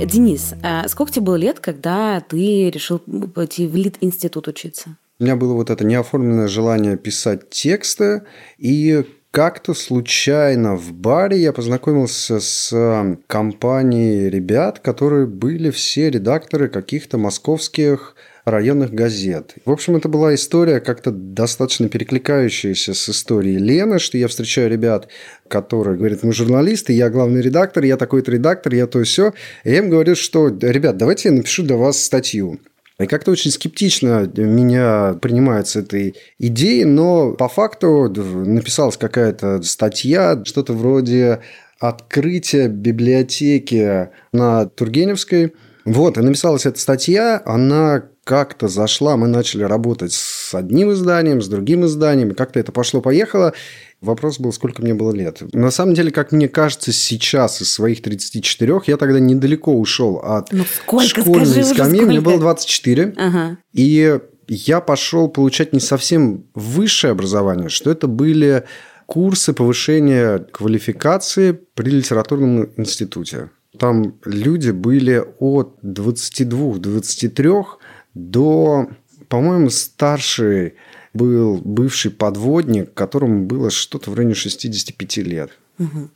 Денис, 0.06 0.54
а 0.62 0.88
сколько 0.90 1.12
тебе 1.12 1.26
было 1.26 1.38
лет, 1.38 1.60
когда 1.60 2.20
ты 2.20 2.70
решил 2.70 3.00
пойти 3.00 3.66
в 3.66 3.76
Лит-институт 3.76 4.48
учиться? 4.48 4.96
У 5.20 5.24
меня 5.24 5.36
было 5.36 5.56
вот 5.56 5.72
это 5.72 5.84
неоформленное 5.84 6.48
желание 6.48 6.98
писать 6.98 7.50
тексты, 7.50 8.28
и 8.60 9.06
как-то 9.32 9.74
случайно 9.74 10.76
в 10.76 10.92
баре 10.92 11.38
я 11.38 11.54
познакомился 11.54 12.42
с 12.42 13.18
компанией 13.28 14.30
ребят, 14.30 14.80
которые 14.80 15.26
были 15.26 15.72
все 15.72 16.10
редакторы 16.10 16.68
каких-то 16.68 17.18
московских 17.18 18.16
районных 18.44 18.94
газет. 18.94 19.56
В 19.66 19.72
общем, 19.72 19.96
это 19.96 20.10
была 20.10 20.36
история 20.36 20.80
как-то 20.80 21.12
достаточно 21.12 21.88
перекликающаяся 21.88 22.94
с 22.94 23.10
историей 23.10 23.58
Лены, 23.58 24.00
что 24.00 24.18
я 24.18 24.28
встречаю 24.28 24.70
ребят, 24.70 25.08
которые 25.48 25.98
говорят, 25.98 26.24
мы 26.24 26.34
журналисты, 26.34 26.92
я 26.92 27.10
главный 27.10 27.42
редактор, 27.42 27.84
я 27.86 27.98
такой-то 27.98 28.32
редактор, 28.32 28.74
я 28.74 28.88
то 28.88 29.00
и 29.00 29.04
все. 29.04 29.34
И 29.64 29.72
я 29.72 29.78
им 29.78 29.90
говорю, 29.90 30.16
что, 30.16 30.48
ребят, 30.48 30.98
давайте 30.98 31.30
я 31.30 31.36
напишу 31.36 31.64
для 31.64 31.78
вас 31.78 32.02
статью. 32.04 32.60
И 33.02 33.08
как-то 33.08 33.32
очень 33.32 33.52
скептично 33.52 34.30
меня 34.36 35.14
принимают 35.22 35.68
с 35.68 35.76
этой 35.76 36.16
идеей, 36.40 36.86
но 36.86 37.34
по 37.34 37.48
факту 37.48 38.10
написалась 38.10 38.98
какая-то 38.98 39.62
статья, 39.64 40.42
что-то 40.46 40.74
вроде 40.74 41.40
открытия 41.80 42.68
библиотеки 42.68 44.10
на 44.32 44.66
Тургеневской. 44.66 45.54
Вот, 45.84 46.18
и 46.18 46.22
написалась 46.22 46.68
эта 46.68 46.80
статья, 46.80 47.42
она 47.44 48.04
как-то 48.24 48.68
зашла, 48.68 49.18
мы 49.18 49.28
начали 49.28 49.64
работать 49.64 50.14
с 50.14 50.54
одним 50.54 50.92
изданием, 50.92 51.42
с 51.42 51.48
другим 51.48 51.86
изданием, 51.86 52.34
как-то 52.36 52.60
это 52.60 52.72
пошло-поехало. 52.72 53.54
Вопрос 54.00 54.40
был, 54.40 54.54
сколько 54.54 54.82
мне 54.82 54.94
было 54.94 55.12
лет. 55.12 55.42
На 55.54 55.72
самом 55.72 55.94
деле, 55.94 56.12
как 56.12 56.32
мне 56.32 56.48
кажется, 56.48 56.92
сейчас 56.92 57.62
из 57.62 57.72
своих 57.72 58.02
34, 58.02 58.82
я 58.88 58.98
тогда 58.98 59.20
недалеко 59.20 59.74
ушел 59.74 60.18
от 60.24 60.52
ну, 60.52 60.66
сколько, 60.66 61.22
школьной 61.22 61.64
скамьи. 61.64 62.02
Мне 62.02 62.22
было 62.22 62.40
24. 62.40 63.14
Ага. 63.18 63.58
И 63.74 64.20
я 64.48 64.82
пошел 64.82 65.28
получать 65.30 65.74
не 65.74 65.80
совсем 65.80 66.46
высшее 66.54 67.12
образование, 67.12 67.70
что 67.70 67.92
это 67.92 68.08
были 68.08 68.66
курсы 69.06 69.54
повышения 69.54 70.40
квалификации 70.40 71.60
при 71.74 71.90
литературном 71.90 72.72
институте. 72.78 73.50
Там 73.78 74.16
люди 74.26 74.72
были 74.72 75.24
от 75.40 75.80
22-23 75.84 76.80
до, 76.80 77.66
по-моему, 78.14 79.70
старший 79.70 80.76
был 81.14 81.58
бывший 81.64 82.12
подводник, 82.12 82.94
которому 82.94 83.46
было 83.46 83.70
что-то 83.70 84.12
в 84.12 84.14
районе 84.14 84.34
65 84.36 85.18
лет. 85.18 85.52
Угу. 85.80 86.10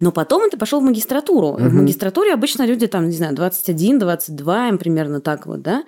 Но 0.00 0.12
потом 0.12 0.48
ты 0.50 0.56
пошел 0.56 0.80
в 0.80 0.84
магистратуру. 0.84 1.48
Угу. 1.48 1.62
В 1.62 1.72
магистратуре 1.74 2.32
обычно 2.32 2.64
люди 2.64 2.86
там, 2.86 3.08
не 3.08 3.16
знаю, 3.16 3.34
21, 3.34 3.98
22, 3.98 4.68
им 4.68 4.78
примерно 4.78 5.20
так 5.20 5.46
вот, 5.46 5.62
да? 5.62 5.84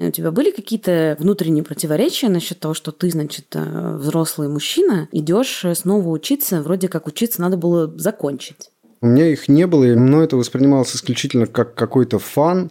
У 0.00 0.10
тебя 0.12 0.30
были 0.30 0.52
какие-то 0.52 1.16
внутренние 1.18 1.64
противоречия 1.64 2.28
насчет 2.28 2.60
того, 2.60 2.72
что 2.72 2.92
ты, 2.92 3.10
значит, 3.10 3.46
э, 3.54 3.96
взрослый 3.96 4.48
мужчина, 4.48 5.08
идешь 5.10 5.64
снова 5.74 6.08
учиться, 6.10 6.62
вроде 6.62 6.86
как 6.86 7.08
учиться 7.08 7.40
надо 7.40 7.56
было 7.56 7.92
закончить? 7.98 8.70
У 9.00 9.06
меня 9.06 9.26
их 9.26 9.48
не 9.48 9.66
было, 9.66 9.84
и 9.84 9.96
мной 9.96 10.26
это 10.26 10.36
воспринималось 10.36 10.94
исключительно 10.94 11.46
как 11.46 11.74
какой-то 11.74 12.20
фан 12.20 12.70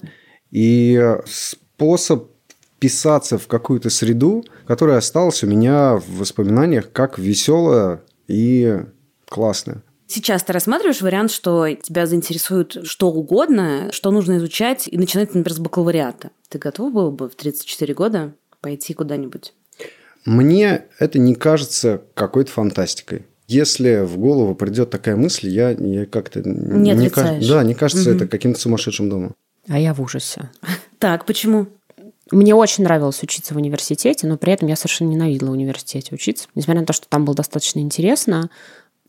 и 0.52 1.18
способ 1.78 2.32
вписаться 2.76 3.38
в 3.38 3.48
какую-то 3.48 3.92
среду, 3.92 4.44
которая 4.66 4.98
осталась 4.98 5.44
у 5.44 5.48
меня 5.48 5.98
в 5.98 6.18
воспоминаниях 6.18 6.92
как 6.92 7.20
веселая 7.20 8.02
и 8.28 8.80
классная. 9.30 9.84
Сейчас 10.08 10.44
ты 10.44 10.54
рассматриваешь 10.54 11.02
вариант, 11.02 11.32
что 11.32 11.68
тебя 11.72 12.08
заинтересует 12.08 12.88
что 12.88 13.10
угодно, 13.10 13.90
что 13.92 14.10
нужно 14.10 14.38
изучать, 14.38 14.88
и 14.88 14.98
начинать, 14.98 15.36
например, 15.36 15.54
с 15.54 15.60
бакалавриата. 15.60 16.32
Ты 16.50 16.58
готов 16.58 16.94
был 16.94 17.12
бы 17.12 17.30
в 17.30 17.36
34 17.36 17.94
года 17.94 18.34
пойти 18.62 18.94
куда-нибудь? 18.94 19.54
Мне 20.26 20.86
это 20.98 21.20
не 21.20 21.36
кажется 21.36 22.02
какой-то 22.16 22.52
фантастикой. 22.52 23.26
Если 23.48 24.04
в 24.04 24.18
голову 24.18 24.56
придет 24.56 24.90
такая 24.90 25.16
мысль, 25.16 25.50
я, 25.50 25.72
я 25.72 26.06
как-то... 26.06 26.42
Не, 26.42 26.94
не 26.94 27.48
Да, 27.48 27.64
не 27.64 27.76
кажется 27.76 28.10
угу. 28.10 28.18
это 28.18 28.28
каким-то 28.28 28.60
сумасшедшим 28.60 29.10
домом. 29.10 29.36
А 29.68 29.80
я 29.80 29.94
в 29.94 30.02
ужасе. 30.02 30.50
Так, 31.00 31.26
почему? 31.26 31.68
Мне 32.32 32.56
очень 32.56 32.84
нравилось 32.84 33.24
учиться 33.24 33.54
в 33.54 33.58
университете, 33.58 34.28
но 34.28 34.38
при 34.38 34.54
этом 34.54 34.68
я 34.68 34.76
совершенно 34.76 35.10
ненавидела 35.10 35.50
в 35.50 35.54
университете 35.54 36.14
учиться. 36.14 36.48
Несмотря 36.56 36.82
на 36.82 36.88
то, 36.88 36.94
что 36.94 37.08
там 37.08 37.26
было 37.26 37.36
достаточно 37.36 37.80
интересно, 37.80 38.50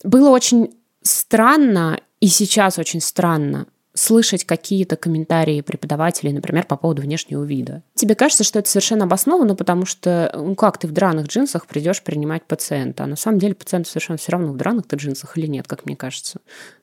было 0.05 0.31
очень 0.31 0.75
странно, 1.03 2.01
и 2.21 2.29
сейчас 2.29 2.79
очень 2.79 3.01
странно, 3.01 3.67
слышать 3.99 4.45
какие-то 4.45 4.97
комментарии 4.97 5.61
преподавателей, 5.61 6.33
например, 6.33 6.65
по 6.67 6.77
поводу 6.77 7.03
внешнего 7.03 7.43
вида. 7.43 7.83
Тебе 7.95 8.15
кажется, 8.15 8.45
что 8.45 8.61
это 8.61 8.71
совершенно 8.71 9.05
обосновано, 9.05 9.57
потому 9.57 9.87
что, 9.87 10.33
ну 10.37 10.55
как 10.55 10.79
ты 10.79 10.87
в 10.87 10.93
драных 10.93 11.27
джинсах 11.27 11.67
придешь 11.67 12.03
принимать 12.03 12.45
пациента, 12.45 13.05
а 13.05 13.07
на 13.09 13.17
самом 13.17 13.41
деле 13.41 13.57
пациенту 13.57 13.91
совершенно 13.91 14.17
все 14.17 14.33
равно 14.33 14.53
в 14.53 14.57
драных-то 14.57 14.97
джинсах 14.97 15.37
или 15.37 15.47
нет, 15.47 15.67
как 15.67 15.85
мне 15.85 15.97
кажется. 15.97 16.41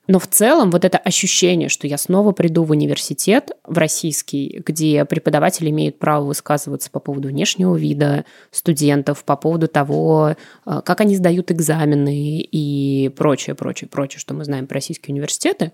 Но 0.07 0.19
в 0.19 0.27
целом 0.27 0.71
вот 0.71 0.85
это 0.85 0.97
ощущение, 0.97 1.69
что 1.69 1.87
я 1.87 1.97
снова 1.97 2.31
приду 2.31 2.63
в 2.63 2.71
университет, 2.71 3.51
в 3.63 3.77
российский, 3.77 4.61
где 4.65 5.03
преподаватели 5.05 5.69
имеют 5.69 5.97
право 5.97 6.25
высказываться 6.25 6.91
по 6.91 6.99
поводу 6.99 7.29
внешнего 7.29 7.75
вида 7.75 8.25
студентов, 8.51 9.23
по 9.23 9.35
поводу 9.35 9.67
того, 9.67 10.35
э, 10.65 10.81
как 10.83 11.01
они 11.01 11.15
сдают 11.15 11.49
экзамены 11.51 12.39
и 12.39 13.09
прочее, 13.15 13.55
прочее, 13.55 13.89
прочее, 13.89 14.19
что 14.19 14.33
мы 14.33 14.43
знаем 14.43 14.67
про 14.67 14.75
российские 14.75 15.13
университеты, 15.13 15.71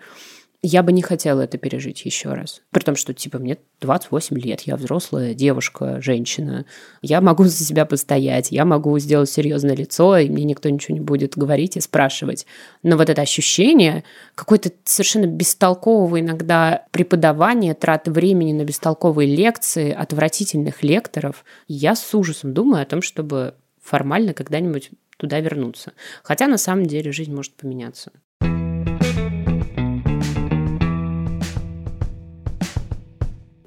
я 0.63 0.83
бы 0.83 0.91
не 0.91 1.01
хотела 1.01 1.41
это 1.41 1.57
пережить 1.57 2.05
еще 2.05 2.33
раз. 2.33 2.61
При 2.69 2.81
том, 2.81 2.95
что, 2.95 3.15
типа, 3.15 3.39
мне 3.39 3.57
28 3.79 4.37
лет, 4.37 4.61
я 4.61 4.75
взрослая 4.75 5.33
девушка, 5.33 5.99
женщина. 6.01 6.65
Я 7.01 7.19
могу 7.19 7.45
за 7.45 7.51
себя 7.51 7.85
постоять, 7.87 8.51
я 8.51 8.63
могу 8.63 8.97
сделать 8.99 9.29
серьезное 9.29 9.75
лицо, 9.75 10.17
и 10.17 10.29
мне 10.29 10.43
никто 10.43 10.69
ничего 10.69 10.93
не 10.93 11.01
будет 11.01 11.35
говорить 11.35 11.77
и 11.77 11.81
спрашивать. 11.81 12.45
Но 12.83 12.95
вот 12.95 13.09
это 13.09 13.23
ощущение 13.23 14.03
какой-то 14.35 14.71
совершенно 14.83 15.25
бестолкового 15.25 16.19
иногда 16.19 16.85
преподавания, 16.91 17.73
траты 17.73 18.11
времени 18.11 18.53
на 18.53 18.63
бестолковые 18.63 19.35
лекции, 19.35 19.91
отвратительных 19.91 20.83
лекторов, 20.83 21.43
я 21.67 21.95
с 21.95 22.13
ужасом 22.13 22.53
думаю 22.53 22.83
о 22.83 22.85
том, 22.85 23.01
чтобы 23.01 23.55
формально 23.81 24.35
когда-нибудь 24.35 24.91
туда 25.17 25.39
вернуться. 25.39 25.93
Хотя 26.21 26.47
на 26.47 26.59
самом 26.59 26.85
деле 26.85 27.11
жизнь 27.11 27.33
может 27.33 27.53
поменяться. 27.53 28.11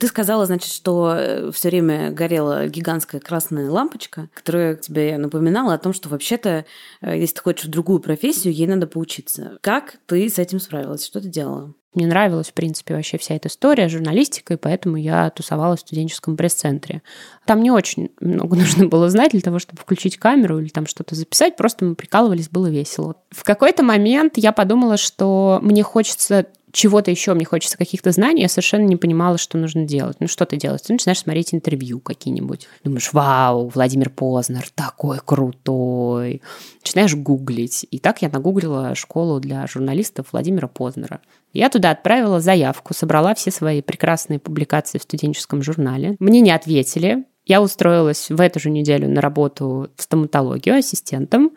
Ты 0.04 0.08
сказала, 0.08 0.44
значит, 0.44 0.70
что 0.70 1.14
э, 1.16 1.50
все 1.50 1.70
время 1.70 2.10
горела 2.10 2.68
гигантская 2.68 3.22
красная 3.22 3.70
лампочка, 3.70 4.28
которая 4.34 4.74
тебе 4.74 5.16
напоминала 5.16 5.72
о 5.72 5.78
том, 5.78 5.94
что 5.94 6.10
вообще-то, 6.10 6.66
э, 7.00 7.18
если 7.18 7.36
ты 7.36 7.40
хочешь 7.40 7.64
в 7.64 7.70
другую 7.70 8.00
профессию, 8.00 8.52
ей 8.52 8.66
надо 8.66 8.86
поучиться. 8.86 9.56
Как 9.62 9.96
ты 10.04 10.28
с 10.28 10.38
этим 10.38 10.60
справилась? 10.60 11.06
Что 11.06 11.22
ты 11.22 11.28
делала? 11.28 11.72
Мне 11.94 12.06
нравилась, 12.06 12.48
в 12.48 12.52
принципе, 12.52 12.94
вообще 12.94 13.16
вся 13.16 13.34
эта 13.34 13.48
история 13.48 13.88
журналистика, 13.88 14.52
и 14.52 14.58
поэтому 14.58 14.98
я 14.98 15.30
тусовалась 15.30 15.80
в 15.80 15.86
студенческом 15.86 16.36
пресс-центре. 16.36 17.00
Там 17.46 17.62
не 17.62 17.70
очень 17.70 18.10
много 18.20 18.56
нужно 18.58 18.86
было 18.86 19.08
знать 19.08 19.32
для 19.32 19.40
того, 19.40 19.58
чтобы 19.58 19.80
включить 19.80 20.18
камеру 20.18 20.58
или 20.58 20.68
там 20.68 20.86
что-то 20.86 21.14
записать, 21.14 21.56
просто 21.56 21.86
мы 21.86 21.94
прикалывались, 21.94 22.50
было 22.50 22.66
весело. 22.66 23.16
В 23.30 23.42
какой-то 23.42 23.82
момент 23.82 24.34
я 24.36 24.52
подумала, 24.52 24.98
что 24.98 25.60
мне 25.62 25.82
хочется 25.82 26.44
чего-то 26.74 27.10
еще, 27.10 27.32
мне 27.34 27.44
хочется 27.44 27.78
каких-то 27.78 28.10
знаний, 28.10 28.42
я 28.42 28.48
совершенно 28.48 28.84
не 28.84 28.96
понимала, 28.96 29.38
что 29.38 29.56
нужно 29.56 29.84
делать. 29.84 30.16
Ну, 30.18 30.26
что 30.26 30.44
ты 30.44 30.56
делаешь? 30.56 30.82
Ты 30.82 30.92
начинаешь 30.92 31.20
смотреть 31.20 31.54
интервью 31.54 32.00
какие-нибудь. 32.00 32.68
Думаешь, 32.82 33.12
вау, 33.12 33.68
Владимир 33.68 34.10
Познер 34.10 34.66
такой 34.74 35.20
крутой. 35.24 36.42
Начинаешь 36.82 37.14
гуглить. 37.14 37.86
И 37.90 37.98
так 37.98 38.22
я 38.22 38.28
нагуглила 38.28 38.94
школу 38.94 39.38
для 39.38 39.66
журналистов 39.66 40.26
Владимира 40.32 40.66
Познера. 40.66 41.20
Я 41.52 41.70
туда 41.70 41.90
отправила 41.92 42.40
заявку, 42.40 42.92
собрала 42.92 43.34
все 43.34 43.52
свои 43.52 43.80
прекрасные 43.80 44.40
публикации 44.40 44.98
в 44.98 45.02
студенческом 45.02 45.62
журнале. 45.62 46.16
Мне 46.18 46.40
не 46.40 46.50
ответили. 46.50 47.24
Я 47.46 47.60
устроилась 47.60 48.30
в 48.30 48.40
эту 48.40 48.58
же 48.58 48.70
неделю 48.70 49.08
на 49.08 49.20
работу 49.20 49.90
в 49.96 50.02
стоматологию 50.02 50.78
ассистентом. 50.78 51.52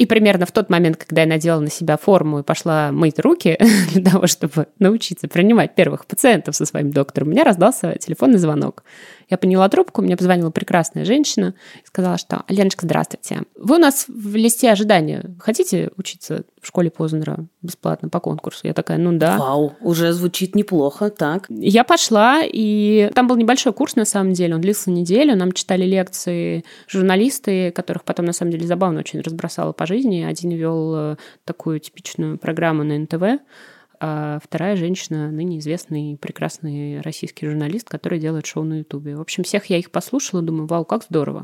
И 0.00 0.06
примерно 0.06 0.46
в 0.46 0.52
тот 0.52 0.70
момент, 0.70 0.96
когда 0.96 1.20
я 1.20 1.28
надела 1.28 1.60
на 1.60 1.68
себя 1.68 1.98
форму 1.98 2.38
и 2.38 2.42
пошла 2.42 2.90
мыть 2.90 3.18
руки 3.18 3.58
для 3.92 4.02
того, 4.02 4.26
чтобы 4.26 4.66
научиться 4.78 5.28
принимать 5.28 5.74
первых 5.74 6.06
пациентов 6.06 6.56
со 6.56 6.64
своим 6.64 6.90
доктором, 6.90 7.28
у 7.28 7.30
меня 7.32 7.44
раздался 7.44 7.98
телефонный 7.98 8.38
звонок. 8.38 8.82
Я 9.30 9.38
поняла 9.38 9.68
трубку, 9.68 10.02
мне 10.02 10.16
позвонила 10.16 10.50
прекрасная 10.50 11.04
женщина 11.04 11.54
и 11.82 11.86
сказала, 11.86 12.18
что 12.18 12.42
«Леночка, 12.48 12.84
здравствуйте. 12.84 13.42
Вы 13.56 13.76
у 13.76 13.78
нас 13.78 14.06
в 14.08 14.34
листе 14.34 14.70
ожидания. 14.72 15.36
Хотите 15.38 15.90
учиться 15.96 16.42
в 16.60 16.66
школе 16.66 16.90
Познера 16.90 17.46
бесплатно 17.62 18.08
по 18.08 18.18
конкурсу?» 18.18 18.66
Я 18.66 18.74
такая 18.74 18.98
«Ну 18.98 19.16
да». 19.16 19.38
Вау, 19.38 19.74
уже 19.80 20.12
звучит 20.12 20.56
неплохо, 20.56 21.10
так. 21.10 21.46
Я 21.48 21.84
пошла, 21.84 22.40
и 22.42 23.10
там 23.14 23.28
был 23.28 23.36
небольшой 23.36 23.72
курс, 23.72 23.94
на 23.94 24.04
самом 24.04 24.32
деле. 24.32 24.56
Он 24.56 24.60
длился 24.60 24.90
неделю. 24.90 25.36
Нам 25.36 25.52
читали 25.52 25.84
лекции 25.84 26.64
журналисты, 26.88 27.70
которых 27.70 28.02
потом, 28.02 28.26
на 28.26 28.32
самом 28.32 28.50
деле, 28.50 28.66
забавно 28.66 28.98
очень 29.00 29.20
разбросало 29.20 29.72
по 29.72 29.86
жизни. 29.86 30.24
Один 30.28 30.50
вел 30.50 30.94
э, 30.96 31.16
такую 31.44 31.78
типичную 31.78 32.36
программу 32.36 32.82
на 32.82 32.98
НТВ, 32.98 33.40
а 34.02 34.38
вторая 34.42 34.76
женщина, 34.76 35.30
ныне 35.30 35.58
известный 35.58 36.16
прекрасный 36.18 37.02
российский 37.02 37.46
журналист, 37.46 37.86
который 37.88 38.18
делает 38.18 38.46
шоу 38.46 38.64
на 38.64 38.78
Ютубе. 38.78 39.14
В 39.14 39.20
общем, 39.20 39.44
всех 39.44 39.66
я 39.66 39.76
их 39.76 39.90
послушала, 39.90 40.40
думаю, 40.40 40.66
вау, 40.66 40.86
как 40.86 41.04
здорово. 41.04 41.40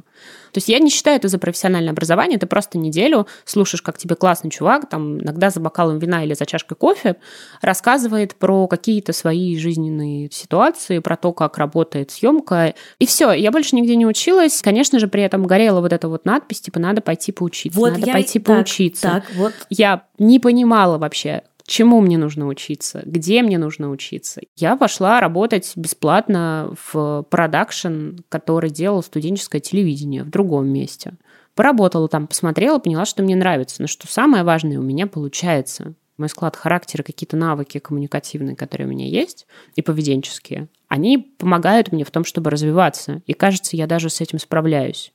То 0.53 0.59
есть 0.59 0.71
я 0.71 0.79
не 0.79 0.89
считаю 0.89 1.19
это 1.19 1.29
за 1.29 1.39
профессиональное 1.39 1.93
образование, 1.93 2.39
ты 2.39 2.47
просто 2.47 2.79
неделю 2.79 3.27
слушаешь, 3.45 3.83
как 3.83 3.99
тебе 3.99 4.15
классный 4.15 4.51
чувак, 4.51 4.89
там 4.89 5.21
иногда 5.21 5.51
за 5.51 5.61
бокалом 5.61 5.99
вина 5.99 6.25
или 6.25 6.33
за 6.33 6.47
чашкой 6.47 6.77
кофе, 6.77 7.17
рассказывает 7.61 8.35
про 8.37 8.67
какие-то 8.69 9.13
свои 9.13 9.59
жизненные 9.59 10.31
ситуации, 10.31 11.01
про 11.01 11.19
то, 11.19 11.35
как 11.35 11.59
работает 11.59 12.11
съемка. 12.11 12.75
И 12.99 13.07
все, 13.07 13.33
я 13.33 13.51
больше 13.51 13.77
нигде 13.77 13.97
не 13.97 14.07
училась. 14.07 14.63
Конечно 14.63 14.99
же, 14.99 15.09
при 15.09 15.23
этом 15.23 15.47
горела 15.47 15.83
вот 15.83 15.93
эта 15.93 16.09
вот 16.09 16.25
надпись, 16.25 16.63
типа, 16.63 16.81
надо 16.81 17.03
пойти 17.03 17.33
поучиться, 17.33 17.79
вот 17.79 17.93
надо 17.93 18.07
я... 18.07 18.13
пойти 18.15 18.39
так, 18.39 18.57
поучиться. 18.57 19.03
Так, 19.03 19.25
вот. 19.35 19.53
Я 19.69 20.05
не 20.19 20.41
понимала 20.41 20.97
вообще, 20.97 21.43
чему 21.67 22.01
мне 22.01 22.19
нужно 22.19 22.47
учиться, 22.47 23.03
где 23.05 23.43
мне 23.43 23.59
нужно 23.59 23.91
учиться. 23.91 24.41
Я 24.57 24.77
пошла 24.77 25.21
работать 25.21 25.73
бесплатно 25.77 26.75
в 26.93 27.25
продакшн, 27.29 28.19
который 28.29 28.71
делал 28.71 29.03
студенческое 29.03 29.61
телевидение 29.61 30.23
в 30.23 30.31
другом 30.31 30.69
месте. 30.69 31.15
Поработала 31.55 32.09
там, 32.09 32.27
посмотрела, 32.27 32.79
поняла, 32.79 33.07
что 33.07 33.23
мне 33.23 33.35
нравится. 33.35 33.81
Но 33.81 33.89
что 33.89 34.07
самое 34.07 34.45
важное, 34.45 34.79
у 34.79 34.83
меня 34.83 35.07
получается. 35.07 35.95
Мой 36.19 36.29
склад 36.29 36.57
характера, 36.57 37.03
какие-то 37.03 37.37
навыки 37.37 37.79
коммуникативные, 37.79 38.57
которые 38.57 38.87
у 38.87 38.91
меня 38.91 39.07
есть, 39.07 39.47
и 39.75 39.83
поведенческие, 39.83 40.69
они 40.89 41.19
помогают 41.19 41.93
мне 41.93 42.05
в 42.05 42.11
том, 42.11 42.25
чтобы 42.25 42.51
развиваться. 42.51 43.23
И 43.27 43.33
кажется, 43.33 43.77
я 43.77 43.87
даже 43.87 44.09
с 44.09 44.21
этим 44.21 44.39
справляюсь. 44.39 45.13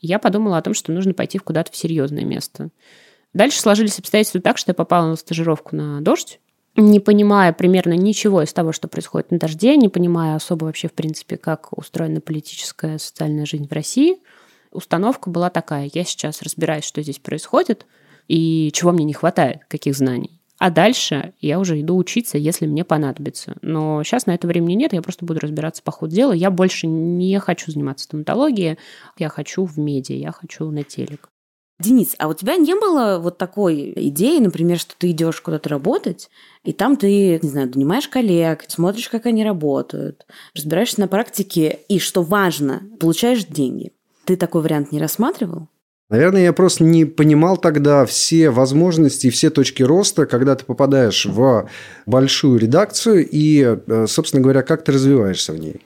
Я 0.00 0.18
подумала 0.18 0.58
о 0.58 0.62
том, 0.62 0.74
что 0.74 0.92
нужно 0.92 1.14
пойти 1.14 1.38
куда-то 1.38 1.72
в 1.72 1.76
серьезное 1.76 2.24
место. 2.24 2.70
Дальше 3.34 3.60
сложились 3.60 3.98
обстоятельства 3.98 4.40
так, 4.40 4.58
что 4.58 4.70
я 4.70 4.74
попала 4.74 5.08
на 5.08 5.16
стажировку 5.16 5.74
на 5.74 6.00
дождь, 6.00 6.40
не 6.76 7.00
понимая 7.00 7.52
примерно 7.52 7.92
ничего 7.92 8.42
из 8.42 8.52
того, 8.52 8.72
что 8.72 8.88
происходит 8.88 9.32
на 9.32 9.38
дожде, 9.38 9.76
не 9.76 9.88
понимая 9.88 10.36
особо 10.36 10.64
вообще, 10.64 10.88
в 10.88 10.92
принципе, 10.92 11.36
как 11.36 11.76
устроена 11.76 12.20
политическая 12.20 12.98
социальная 12.98 13.44
жизнь 13.44 13.68
в 13.68 13.72
России, 13.72 14.18
установка 14.70 15.30
была 15.30 15.50
такая. 15.50 15.90
Я 15.92 16.04
сейчас 16.04 16.42
разбираюсь, 16.42 16.84
что 16.84 17.02
здесь 17.02 17.18
происходит, 17.18 17.86
и 18.28 18.70
чего 18.72 18.92
мне 18.92 19.04
не 19.04 19.12
хватает, 19.12 19.64
каких 19.68 19.96
знаний. 19.96 20.40
А 20.58 20.70
дальше 20.70 21.34
я 21.40 21.58
уже 21.58 21.80
иду 21.80 21.96
учиться, 21.96 22.38
если 22.38 22.66
мне 22.66 22.84
понадобится. 22.84 23.56
Но 23.60 24.02
сейчас 24.04 24.26
на 24.26 24.34
это 24.34 24.46
времени 24.46 24.74
нет, 24.74 24.92
я 24.92 25.02
просто 25.02 25.24
буду 25.24 25.40
разбираться 25.40 25.82
по 25.82 25.90
ходу 25.90 26.14
дела. 26.14 26.32
Я 26.32 26.50
больше 26.50 26.86
не 26.86 27.38
хочу 27.40 27.72
заниматься 27.72 28.04
стоматологией, 28.04 28.78
я 29.18 29.28
хочу 29.28 29.64
в 29.64 29.78
медиа, 29.78 30.14
я 30.14 30.32
хочу 30.32 30.70
на 30.70 30.84
телек. 30.84 31.28
Денис, 31.80 32.14
а 32.18 32.28
у 32.28 32.34
тебя 32.34 32.56
не 32.56 32.74
было 32.74 33.18
вот 33.20 33.36
такой 33.36 33.92
идеи, 33.96 34.38
например, 34.38 34.78
что 34.78 34.94
ты 34.96 35.10
идешь 35.10 35.40
куда-то 35.40 35.68
работать, 35.68 36.30
и 36.62 36.72
там 36.72 36.96
ты, 36.96 37.40
не 37.42 37.48
знаю, 37.48 37.68
донимаешь 37.68 38.08
коллег, 38.08 38.64
смотришь, 38.68 39.08
как 39.08 39.26
они 39.26 39.44
работают, 39.44 40.24
разбираешься 40.54 41.00
на 41.00 41.08
практике, 41.08 41.80
и, 41.88 41.98
что 41.98 42.22
важно, 42.22 42.82
получаешь 43.00 43.44
деньги. 43.44 43.92
Ты 44.24 44.36
такой 44.36 44.62
вариант 44.62 44.92
не 44.92 45.00
рассматривал? 45.00 45.68
Наверное, 46.10 46.42
я 46.42 46.52
просто 46.52 46.84
не 46.84 47.06
понимал 47.06 47.56
тогда 47.56 48.06
все 48.06 48.50
возможности 48.50 49.26
и 49.26 49.30
все 49.30 49.50
точки 49.50 49.82
роста, 49.82 50.26
когда 50.26 50.54
ты 50.54 50.64
попадаешь 50.64 51.26
в 51.26 51.68
большую 52.06 52.60
редакцию 52.60 53.28
и, 53.28 53.76
э, 53.86 54.06
собственно 54.06 54.42
говоря, 54.42 54.62
как 54.62 54.84
ты 54.84 54.92
развиваешься 54.92 55.52
в 55.52 55.58
ней. 55.58 55.80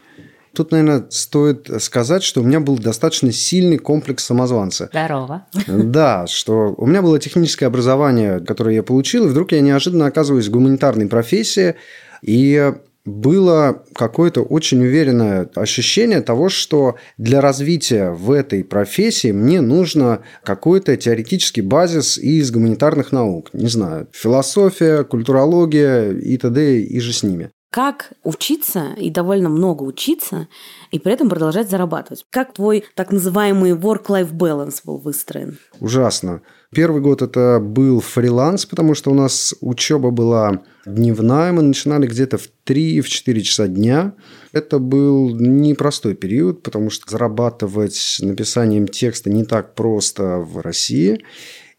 Тут, 0.55 0.73
наверное, 0.73 1.07
стоит 1.11 1.71
сказать, 1.81 2.23
что 2.23 2.40
у 2.40 2.45
меня 2.45 2.61
был 2.61 2.78
достаточно 2.78 3.33
сильный 3.33 3.78
комплекс 3.78 4.25
самозванца. 4.25 4.88
Здорово. 4.93 5.47
Да, 5.67 6.26
что 6.26 6.75
у 6.76 6.87
меня 6.87 7.02
было 7.02 7.19
техническое 7.19 7.67
образование, 7.67 8.40
которое 8.40 8.76
я 8.76 8.83
получил, 8.83 9.26
и 9.26 9.28
вдруг 9.28 9.52
я 9.52 9.61
неожиданно 9.61 10.07
оказываюсь 10.07 10.49
в 10.49 10.50
гуманитарной 10.50 11.07
профессии, 11.07 11.75
и 12.23 12.73
было 13.09 13.83
какое-то 13.95 14.43
очень 14.43 14.83
уверенное 14.83 15.49
ощущение 15.55 16.21
того, 16.21 16.49
что 16.49 16.97
для 17.17 17.40
развития 17.40 18.11
в 18.11 18.31
этой 18.31 18.62
профессии 18.62 19.33
мне 19.33 19.61
нужно 19.61 20.21
какой-то 20.45 20.97
теоретический 20.97 21.62
базис 21.62 22.19
из 22.19 22.50
гуманитарных 22.50 23.12
наук. 23.12 23.50
Не 23.52 23.69
знаю, 23.69 24.09
философия, 24.12 25.05
культурология 25.05 26.12
и 26.12 26.37
т.д. 26.37 26.81
и 26.81 27.00
же 27.00 27.12
с 27.12 27.23
ними. 27.23 27.50
Как 27.70 28.12
учиться 28.25 28.94
и 28.96 29.10
довольно 29.10 29.50
много 29.50 29.82
учиться, 29.82 30.48
и 30.90 30.98
при 30.98 31.12
этом 31.12 31.28
продолжать 31.28 31.68
зарабатывать? 31.68 32.25
Как 32.30 32.54
твой 32.54 32.84
так 32.94 33.12
называемый 33.12 33.72
work-life 33.72 34.32
balance 34.32 34.80
был 34.84 34.96
выстроен? 34.96 35.58
Ужасно. 35.78 36.40
Первый 36.70 37.02
год 37.02 37.20
это 37.20 37.60
был 37.60 38.00
фриланс, 38.00 38.64
потому 38.64 38.94
что 38.94 39.10
у 39.10 39.14
нас 39.14 39.54
учеба 39.60 40.10
была 40.10 40.62
дневная. 40.87 41.52
Мы 41.52 41.60
начинали 41.60 42.06
где-то 42.06 42.38
в 42.38 42.48
3-4 42.66 43.40
часа 43.40 43.68
дня. 43.68 44.14
Это 44.52 44.78
был 44.78 45.37
непростой 45.37 46.14
период, 46.14 46.62
потому 46.62 46.88
что 46.88 47.10
зарабатывать 47.10 48.18
написанием 48.20 48.88
текста 48.88 49.28
не 49.28 49.44
так 49.44 49.75
просто 49.75 50.38
в 50.38 50.62
России. 50.62 51.22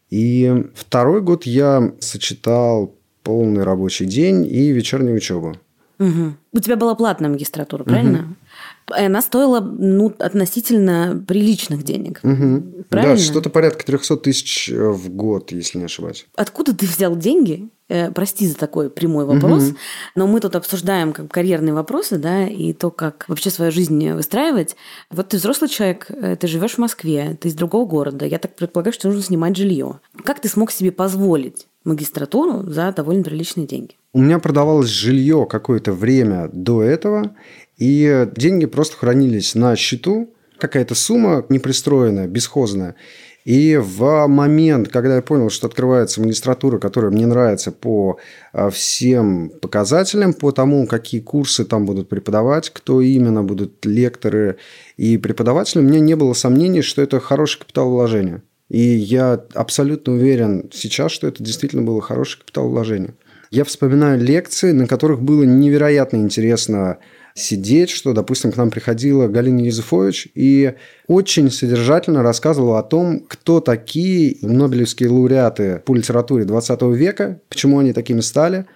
И 0.08 0.66
второй 0.74 1.20
год 1.20 1.46
я 1.46 1.92
сочетал 1.98 2.94
полный 3.24 3.64
рабочий 3.64 4.06
день 4.06 4.46
и 4.46 4.70
вечернюю 4.70 5.16
учебу. 5.16 5.56
Угу. 6.00 6.34
У 6.54 6.60
тебя 6.60 6.76
была 6.76 6.94
платная 6.94 7.28
магистратура, 7.28 7.84
правильно? 7.84 8.20
Угу. 8.20 9.04
Она 9.04 9.20
стоила 9.20 9.60
ну, 9.60 10.12
относительно 10.18 11.22
приличных 11.28 11.84
денег. 11.84 12.20
Угу. 12.22 12.84
Правильно? 12.88 13.16
Да, 13.16 13.22
что-то 13.22 13.50
порядка 13.50 13.84
300 13.84 14.16
тысяч 14.16 14.70
э, 14.70 14.88
в 14.88 15.10
год, 15.10 15.52
если 15.52 15.78
не 15.78 15.84
ошибаюсь. 15.84 16.26
Откуда 16.34 16.74
ты 16.74 16.86
взял 16.86 17.14
деньги? 17.14 17.68
Э, 17.88 18.10
прости 18.12 18.48
за 18.48 18.56
такой 18.56 18.88
прямой 18.88 19.26
вопрос, 19.26 19.68
угу. 19.68 19.76
но 20.14 20.26
мы 20.26 20.40
тут 20.40 20.56
обсуждаем 20.56 21.12
как 21.12 21.30
карьерные 21.30 21.74
вопросы, 21.74 22.16
да, 22.16 22.46
и 22.46 22.72
то, 22.72 22.90
как 22.90 23.26
вообще 23.28 23.50
свою 23.50 23.70
жизнь 23.70 24.12
выстраивать. 24.12 24.76
Вот 25.10 25.28
ты 25.28 25.36
взрослый 25.36 25.68
человек, 25.68 26.06
э, 26.08 26.36
ты 26.36 26.46
живешь 26.46 26.74
в 26.74 26.78
Москве, 26.78 27.36
ты 27.38 27.48
из 27.48 27.54
другого 27.54 27.84
города. 27.86 28.24
Я 28.24 28.38
так 28.38 28.56
предполагаю, 28.56 28.94
что 28.94 29.08
нужно 29.08 29.22
снимать 29.22 29.54
жилье. 29.54 30.00
Как 30.24 30.40
ты 30.40 30.48
смог 30.48 30.70
себе 30.70 30.92
позволить 30.92 31.66
магистратуру 31.84 32.62
за 32.62 32.90
довольно 32.92 33.22
приличные 33.22 33.66
деньги? 33.66 33.96
У 34.12 34.20
меня 34.20 34.40
продавалось 34.40 34.88
жилье 34.88 35.46
какое-то 35.48 35.92
время 35.92 36.50
до 36.52 36.82
этого, 36.82 37.36
и 37.76 38.28
деньги 38.34 38.66
просто 38.66 38.96
хранились 38.96 39.54
на 39.54 39.76
счету, 39.76 40.34
какая-то 40.58 40.96
сумма 40.96 41.46
непристроенная, 41.48 42.26
бесхозная. 42.26 42.96
И 43.44 43.76
в 43.76 44.26
момент, 44.26 44.88
когда 44.88 45.16
я 45.16 45.22
понял, 45.22 45.48
что 45.48 45.68
открывается 45.68 46.20
магистратура, 46.20 46.78
которая 46.78 47.12
мне 47.12 47.24
нравится 47.26 47.70
по 47.70 48.18
а, 48.52 48.68
всем 48.68 49.50
показателям, 49.62 50.34
по 50.34 50.50
тому, 50.50 50.86
какие 50.86 51.20
курсы 51.20 51.64
там 51.64 51.86
будут 51.86 52.08
преподавать, 52.08 52.68
кто 52.70 53.00
именно 53.00 53.42
будут 53.42 53.86
лекторы 53.86 54.56
и 54.96 55.16
преподаватели, 55.16 55.78
у 55.80 55.84
меня 55.84 56.00
не 56.00 56.16
было 56.16 56.34
сомнений, 56.34 56.82
что 56.82 57.00
это 57.00 57.18
хороший 57.20 57.60
капитал 57.60 57.90
вложения. 57.90 58.42
И 58.68 58.80
я 58.80 59.42
абсолютно 59.54 60.14
уверен 60.14 60.68
сейчас, 60.72 61.12
что 61.12 61.26
это 61.26 61.42
действительно 61.42 61.82
было 61.82 62.02
хороший 62.02 62.40
капитал 62.40 62.68
вложения. 62.68 63.14
Я 63.50 63.64
вспоминаю 63.64 64.20
лекции, 64.20 64.70
на 64.70 64.86
которых 64.86 65.22
было 65.22 65.42
невероятно 65.42 66.18
интересно 66.18 66.98
сидеть, 67.34 67.90
что, 67.90 68.12
допустим, 68.12 68.52
к 68.52 68.56
нам 68.56 68.70
приходила 68.70 69.26
Галина 69.26 69.60
Юзефович 69.60 70.28
и 70.36 70.74
очень 71.08 71.50
содержательно 71.50 72.22
рассказывала 72.22 72.78
о 72.78 72.84
том, 72.84 73.24
кто 73.26 73.60
такие 73.60 74.36
нобелевские 74.42 75.08
лауреаты 75.10 75.82
по 75.84 75.96
литературе 75.96 76.44
20 76.44 76.82
века, 76.94 77.40
почему 77.48 77.80
они 77.80 77.92
такими 77.92 78.20
стали, 78.20 78.66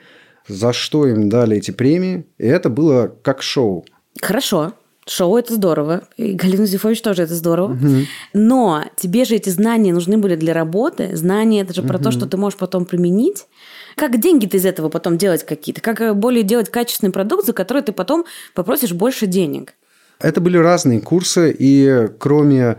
за 0.48 0.72
что 0.72 1.06
им 1.06 1.28
дали 1.28 1.58
эти 1.58 1.70
премии. 1.70 2.26
И 2.38 2.46
это 2.46 2.68
было 2.68 3.14
как 3.22 3.42
шоу. 3.42 3.84
Хорошо. 4.20 4.72
Шоу 5.06 5.36
это 5.36 5.54
здорово. 5.54 6.04
И 6.16 6.32
Галина 6.32 6.66
Зюфович 6.66 7.02
тоже 7.02 7.24
это 7.24 7.34
здорово. 7.34 7.74
Угу. 7.74 7.96
Но 8.32 8.84
тебе 8.96 9.24
же 9.24 9.34
эти 9.36 9.50
знания 9.50 9.92
нужны 9.92 10.16
были 10.16 10.34
для 10.34 10.54
работы. 10.54 11.14
Знания 11.14 11.60
это 11.60 11.74
же 11.74 11.82
угу. 11.82 11.88
про 11.88 11.98
то, 11.98 12.10
что 12.10 12.26
ты 12.26 12.36
можешь 12.36 12.58
потом 12.58 12.86
применить. 12.86 13.46
Как 13.94 14.20
деньги 14.20 14.46
ты 14.46 14.56
из 14.56 14.66
этого 14.66 14.88
потом 14.88 15.18
делать 15.18 15.44
какие-то? 15.44 15.80
Как 15.80 16.00
э, 16.00 16.14
более 16.14 16.42
делать 16.42 16.70
качественный 16.70 17.12
продукт, 17.12 17.46
за 17.46 17.52
который 17.52 17.82
ты 17.82 17.92
потом 17.92 18.24
попросишь 18.54 18.92
больше 18.92 19.26
денег? 19.26 19.74
Это 20.20 20.40
были 20.40 20.56
разные 20.56 21.00
курсы, 21.00 21.54
и 21.56 22.08
кроме 22.18 22.76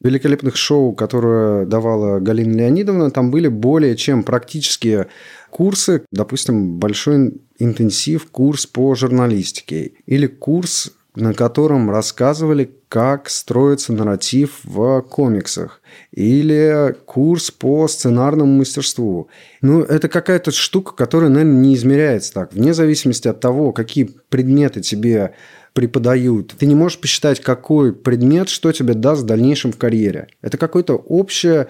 великолепных 0.00 0.56
шоу, 0.56 0.92
которые 0.92 1.66
давала 1.66 2.20
Галина 2.20 2.58
Леонидовна, 2.58 3.10
там 3.10 3.30
были 3.30 3.48
более 3.48 3.96
чем 3.96 4.22
практические 4.22 5.08
курсы, 5.50 6.04
допустим, 6.12 6.78
большой 6.78 7.34
интенсив 7.58 8.30
курс 8.30 8.66
по 8.66 8.94
журналистике 8.94 9.92
или 10.06 10.26
курс 10.26 10.92
на 11.18 11.34
котором 11.34 11.90
рассказывали, 11.90 12.70
как 12.88 13.28
строится 13.28 13.92
нарратив 13.92 14.60
в 14.62 15.02
комиксах, 15.02 15.80
или 16.12 16.94
курс 17.06 17.50
по 17.50 17.88
сценарному 17.88 18.58
мастерству. 18.58 19.28
Ну, 19.60 19.82
это 19.82 20.08
какая-то 20.08 20.52
штука, 20.52 20.94
которая, 20.94 21.28
наверное, 21.28 21.60
не 21.60 21.74
измеряется 21.74 22.32
так. 22.32 22.52
Вне 22.52 22.72
зависимости 22.72 23.26
от 23.26 23.40
того, 23.40 23.72
какие 23.72 24.10
предметы 24.28 24.80
тебе 24.80 25.34
преподают. 25.72 26.54
Ты 26.56 26.66
не 26.66 26.74
можешь 26.74 27.00
посчитать, 27.00 27.40
какой 27.40 27.92
предмет 27.92 28.48
что 28.48 28.72
тебе 28.72 28.94
даст 28.94 29.22
в 29.22 29.26
дальнейшем 29.26 29.72
в 29.72 29.76
карьере. 29.76 30.28
Это 30.40 30.56
какое-то 30.56 30.94
общее 30.94 31.66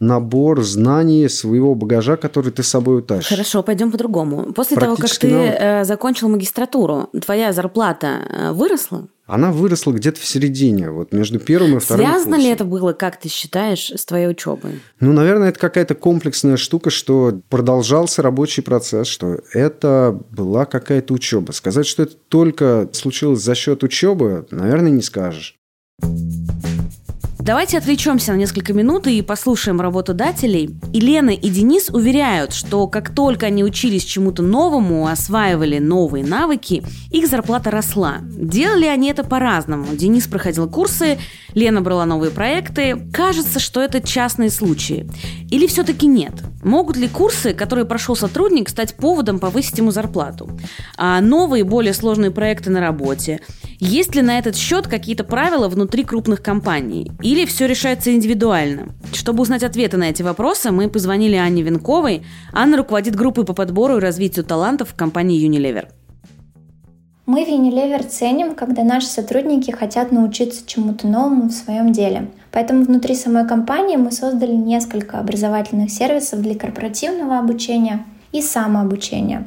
набор 0.00 0.62
знаний 0.62 1.28
своего 1.28 1.74
багажа, 1.74 2.16
который 2.16 2.52
ты 2.52 2.62
с 2.62 2.68
собой 2.68 2.98
утащишь. 2.98 3.28
Хорошо, 3.28 3.62
пойдем 3.62 3.90
по-другому. 3.90 4.52
После 4.52 4.76
того, 4.76 4.96
как 4.96 5.10
ты 5.10 5.28
навык. 5.28 5.56
Э, 5.58 5.84
закончил 5.84 6.28
магистратуру, 6.28 7.08
твоя 7.24 7.52
зарплата 7.52 8.20
э, 8.30 8.52
выросла? 8.52 9.08
Она 9.26 9.52
выросла 9.52 9.92
где-то 9.92 10.18
в 10.20 10.24
середине, 10.24 10.90
вот 10.90 11.12
между 11.12 11.38
первым 11.38 11.76
и 11.76 11.80
вторым 11.80 12.06
Связано 12.06 12.36
курсом. 12.36 12.40
ли 12.40 12.50
это 12.50 12.64
было, 12.64 12.92
как 12.94 13.20
ты 13.20 13.28
считаешь, 13.28 13.92
с 13.94 14.06
твоей 14.06 14.26
учебой? 14.26 14.80
Ну, 15.00 15.12
наверное, 15.12 15.50
это 15.50 15.58
какая-то 15.58 15.94
комплексная 15.94 16.56
штука, 16.56 16.88
что 16.88 17.38
продолжался 17.50 18.22
рабочий 18.22 18.62
процесс, 18.62 19.06
что 19.06 19.40
это 19.52 20.18
была 20.30 20.64
какая-то 20.64 21.12
учеба. 21.12 21.52
Сказать, 21.52 21.86
что 21.86 22.04
это 22.04 22.14
только 22.28 22.88
случилось 22.92 23.42
за 23.42 23.54
счет 23.54 23.82
учебы, 23.82 24.46
наверное, 24.50 24.90
не 24.90 25.02
скажешь. 25.02 25.56
Давайте 27.48 27.78
отвлечемся 27.78 28.32
на 28.32 28.36
несколько 28.36 28.74
минут 28.74 29.06
и 29.06 29.22
послушаем 29.22 29.80
работодателей. 29.80 30.76
И 30.92 31.00
Лена 31.00 31.30
и 31.30 31.48
Денис 31.48 31.88
уверяют, 31.88 32.52
что 32.52 32.86
как 32.88 33.14
только 33.14 33.46
они 33.46 33.64
учились 33.64 34.04
чему-то 34.04 34.42
новому, 34.42 35.06
осваивали 35.06 35.78
новые 35.78 36.26
навыки, 36.26 36.84
их 37.10 37.26
зарплата 37.26 37.70
росла. 37.70 38.18
Делали 38.20 38.84
они 38.84 39.08
это 39.08 39.24
по-разному. 39.24 39.86
Денис 39.96 40.26
проходил 40.26 40.68
курсы, 40.68 41.16
Лена 41.54 41.80
брала 41.80 42.04
новые 42.04 42.32
проекты. 42.32 42.98
Кажется, 43.14 43.60
что 43.60 43.80
это 43.80 44.06
частные 44.06 44.50
случаи. 44.50 45.08
Или 45.50 45.66
все-таки 45.66 46.06
нет? 46.06 46.34
Могут 46.62 46.96
ли 46.96 47.08
курсы, 47.08 47.54
которые 47.54 47.84
прошел 47.84 48.16
сотрудник, 48.16 48.68
стать 48.68 48.94
поводом 48.94 49.38
повысить 49.38 49.78
ему 49.78 49.90
зарплату? 49.90 50.50
А 50.96 51.20
новые, 51.20 51.64
более 51.64 51.94
сложные 51.94 52.30
проекты 52.30 52.70
на 52.70 52.80
работе? 52.80 53.40
Есть 53.80 54.16
ли 54.16 54.22
на 54.22 54.38
этот 54.38 54.56
счет 54.56 54.88
какие-то 54.88 55.22
правила 55.22 55.68
внутри 55.68 56.02
крупных 56.02 56.42
компаний? 56.42 57.12
Или 57.22 57.46
все 57.46 57.66
решается 57.66 58.12
индивидуально? 58.12 58.88
Чтобы 59.12 59.42
узнать 59.42 59.62
ответы 59.62 59.96
на 59.96 60.10
эти 60.10 60.22
вопросы, 60.22 60.72
мы 60.72 60.88
позвонили 60.88 61.36
Анне 61.36 61.62
Венковой. 61.62 62.22
Анна 62.52 62.76
руководит 62.76 63.14
группой 63.14 63.44
по 63.44 63.52
подбору 63.52 63.98
и 63.98 64.00
развитию 64.00 64.44
талантов 64.44 64.90
в 64.90 64.94
компании 64.94 65.48
Unilever. 65.48 65.88
Мы 67.28 67.44
в 67.44 67.48
Unilever 67.48 68.08
ценим, 68.08 68.54
когда 68.54 68.84
наши 68.84 69.06
сотрудники 69.06 69.70
хотят 69.70 70.12
научиться 70.12 70.66
чему-то 70.66 71.06
новому 71.06 71.50
в 71.50 71.52
своем 71.52 71.92
деле. 71.92 72.30
Поэтому 72.52 72.84
внутри 72.84 73.14
самой 73.14 73.46
компании 73.46 73.96
мы 73.96 74.12
создали 74.12 74.52
несколько 74.52 75.18
образовательных 75.18 75.90
сервисов 75.90 76.40
для 76.40 76.54
корпоративного 76.54 77.38
обучения 77.38 78.06
и 78.32 78.40
самообучения. 78.40 79.46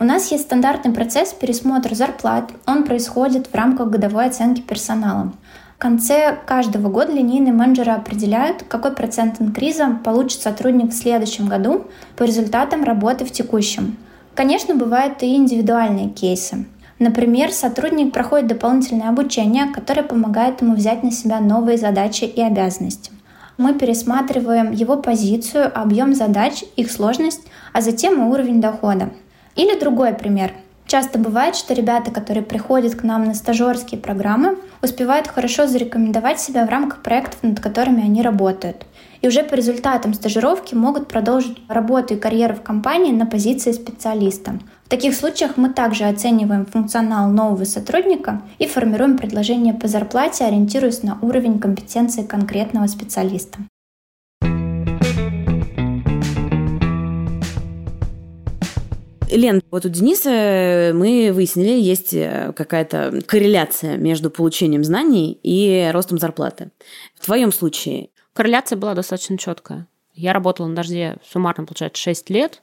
У 0.00 0.04
нас 0.04 0.32
есть 0.32 0.42
стандартный 0.42 0.92
процесс 0.92 1.32
пересмотра 1.32 1.94
зарплат. 1.94 2.50
Он 2.66 2.82
происходит 2.82 3.46
в 3.46 3.54
рамках 3.54 3.90
годовой 3.90 4.26
оценки 4.26 4.60
персонала. 4.60 5.32
В 5.76 5.78
конце 5.78 6.36
каждого 6.46 6.88
года 6.88 7.12
линейные 7.12 7.52
менеджеры 7.52 7.92
определяют, 7.92 8.64
какой 8.64 8.90
процент 8.90 9.40
инкриза 9.40 10.00
получит 10.02 10.42
сотрудник 10.42 10.90
в 10.90 10.96
следующем 10.96 11.46
году 11.46 11.84
по 12.16 12.24
результатам 12.24 12.82
работы 12.82 13.24
в 13.24 13.30
текущем. 13.30 13.98
Конечно, 14.34 14.74
бывают 14.74 15.22
и 15.22 15.36
индивидуальные 15.36 16.08
кейсы. 16.08 16.66
Например, 17.00 17.50
сотрудник 17.50 18.12
проходит 18.12 18.46
дополнительное 18.46 19.08
обучение, 19.08 19.72
которое 19.72 20.02
помогает 20.02 20.60
ему 20.60 20.74
взять 20.74 21.02
на 21.02 21.10
себя 21.10 21.40
новые 21.40 21.78
задачи 21.78 22.24
и 22.24 22.42
обязанности. 22.42 23.10
Мы 23.56 23.72
пересматриваем 23.72 24.70
его 24.70 24.98
позицию, 24.98 25.72
объем 25.74 26.14
задач, 26.14 26.62
их 26.76 26.90
сложность, 26.90 27.40
а 27.72 27.80
затем 27.80 28.20
и 28.20 28.30
уровень 28.30 28.60
дохода. 28.60 29.08
Или 29.56 29.80
другой 29.80 30.12
пример. 30.12 30.52
Часто 30.86 31.18
бывает, 31.18 31.56
что 31.56 31.72
ребята, 31.72 32.10
которые 32.10 32.42
приходят 32.42 32.94
к 32.94 33.02
нам 33.02 33.24
на 33.24 33.32
стажерские 33.32 33.98
программы, 33.98 34.58
успевают 34.82 35.26
хорошо 35.26 35.66
зарекомендовать 35.66 36.38
себя 36.38 36.66
в 36.66 36.68
рамках 36.68 37.02
проектов, 37.02 37.42
над 37.42 37.60
которыми 37.60 38.04
они 38.04 38.20
работают. 38.20 38.84
И 39.22 39.28
уже 39.28 39.42
по 39.42 39.54
результатам 39.54 40.12
стажировки 40.12 40.74
могут 40.74 41.08
продолжить 41.08 41.56
работу 41.66 42.12
и 42.12 42.18
карьеру 42.18 42.56
в 42.56 42.62
компании 42.62 43.12
на 43.12 43.24
позиции 43.24 43.72
специалиста. 43.72 44.58
В 44.90 44.92
таких 44.92 45.14
случаях 45.14 45.56
мы 45.56 45.72
также 45.72 46.02
оцениваем 46.02 46.66
функционал 46.66 47.30
нового 47.30 47.62
сотрудника 47.62 48.42
и 48.58 48.66
формируем 48.66 49.16
предложение 49.16 49.72
по 49.72 49.86
зарплате, 49.86 50.44
ориентируясь 50.44 51.04
на 51.04 51.16
уровень 51.22 51.60
компетенции 51.60 52.24
конкретного 52.24 52.88
специалиста. 52.88 53.60
Лен, 59.30 59.62
вот 59.70 59.84
у 59.84 59.88
Дениса 59.88 60.90
мы 60.92 61.30
выяснили, 61.32 61.80
есть 61.80 62.12
какая-то 62.56 63.20
корреляция 63.28 63.96
между 63.96 64.28
получением 64.28 64.82
знаний 64.82 65.38
и 65.40 65.88
ростом 65.92 66.18
зарплаты. 66.18 66.72
В 67.14 67.26
твоем 67.26 67.52
случае? 67.52 68.08
Корреляция 68.32 68.76
была 68.76 68.94
достаточно 68.94 69.38
четкая. 69.38 69.86
Я 70.14 70.32
работала 70.32 70.66
на 70.66 70.74
дожде 70.74 71.18
суммарно, 71.24 71.64
получается, 71.64 72.02
6 72.02 72.28
лет. 72.30 72.60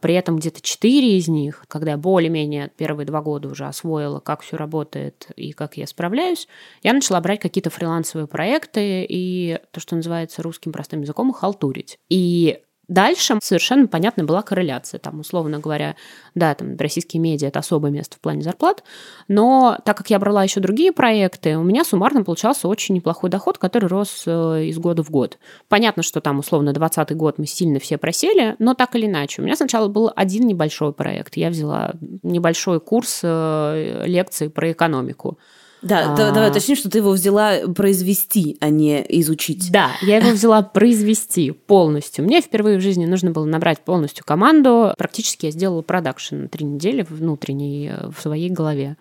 При 0.00 0.14
этом 0.14 0.36
где-то 0.36 0.60
четыре 0.60 1.16
из 1.16 1.28
них, 1.28 1.64
когда 1.68 1.92
я 1.92 1.96
более-менее 1.96 2.70
первые 2.76 3.06
два 3.06 3.20
года 3.20 3.48
уже 3.48 3.66
освоила, 3.66 4.20
как 4.20 4.42
все 4.42 4.56
работает 4.56 5.28
и 5.36 5.52
как 5.52 5.76
я 5.76 5.86
справляюсь, 5.86 6.46
я 6.82 6.92
начала 6.92 7.20
брать 7.20 7.40
какие-то 7.40 7.70
фрилансовые 7.70 8.28
проекты 8.28 9.04
и 9.08 9.58
то, 9.72 9.80
что 9.80 9.96
называется 9.96 10.42
русским 10.42 10.72
простым 10.72 11.00
языком, 11.00 11.32
халтурить. 11.32 11.98
И 12.08 12.60
Дальше 12.88 13.38
совершенно 13.42 13.86
понятна 13.86 14.24
была 14.24 14.40
корреляция. 14.40 14.98
Там, 14.98 15.20
условно 15.20 15.58
говоря, 15.58 15.94
да, 16.34 16.54
там 16.54 16.74
российские 16.78 17.20
медиа– 17.20 17.48
это 17.48 17.58
особое 17.58 17.90
место 17.90 18.16
в 18.16 18.20
плане 18.20 18.40
зарплат, 18.42 18.82
но 19.28 19.78
так 19.84 19.98
как 19.98 20.08
я 20.08 20.18
брала 20.18 20.42
еще 20.42 20.60
другие 20.60 20.92
проекты, 20.92 21.58
у 21.58 21.62
меня 21.62 21.84
суммарно 21.84 22.24
получался 22.24 22.66
очень 22.66 22.94
неплохой 22.94 23.28
доход, 23.28 23.58
который 23.58 23.88
рос 23.88 24.24
э, 24.26 24.64
из 24.64 24.78
года 24.78 25.02
в 25.02 25.10
год. 25.10 25.38
Понятно, 25.68 26.02
что 26.02 26.22
там, 26.22 26.38
условно, 26.38 26.72
2020 26.72 27.16
год 27.16 27.38
мы 27.38 27.46
сильно 27.46 27.78
все 27.78 27.98
просели, 27.98 28.56
но 28.58 28.72
так 28.72 28.96
или 28.96 29.04
иначе. 29.04 29.42
У 29.42 29.44
меня 29.44 29.56
сначала 29.56 29.88
был 29.88 30.10
один 30.16 30.46
небольшой 30.46 30.94
проект. 30.94 31.36
Я 31.36 31.50
взяла 31.50 31.92
небольшой 32.22 32.80
курс 32.80 33.20
э, 33.22 34.04
лекций 34.06 34.48
про 34.48 34.72
экономику. 34.72 35.38
Да, 35.82 36.14
а... 36.14 36.32
давай 36.32 36.50
уточним, 36.50 36.76
что 36.76 36.90
ты 36.90 36.98
его 36.98 37.10
взяла 37.12 37.58
произвести, 37.74 38.56
а 38.60 38.68
не 38.68 39.04
изучить. 39.20 39.70
Да, 39.70 39.92
я 40.02 40.18
его 40.18 40.30
взяла 40.30 40.62
произвести 40.62 41.50
полностью. 41.52 42.24
Мне 42.24 42.40
впервые 42.40 42.78
в 42.78 42.82
жизни 42.82 43.06
нужно 43.06 43.30
было 43.30 43.44
набрать 43.44 43.80
полностью 43.80 44.24
команду. 44.24 44.92
Практически 44.96 45.46
я 45.46 45.52
сделала 45.52 45.82
продакшн 45.82 46.36
на 46.36 46.48
три 46.48 46.64
недели 46.64 47.06
внутренний 47.08 47.90
э, 47.92 48.10
в 48.10 48.20
своей 48.20 48.50
голове. 48.50 48.96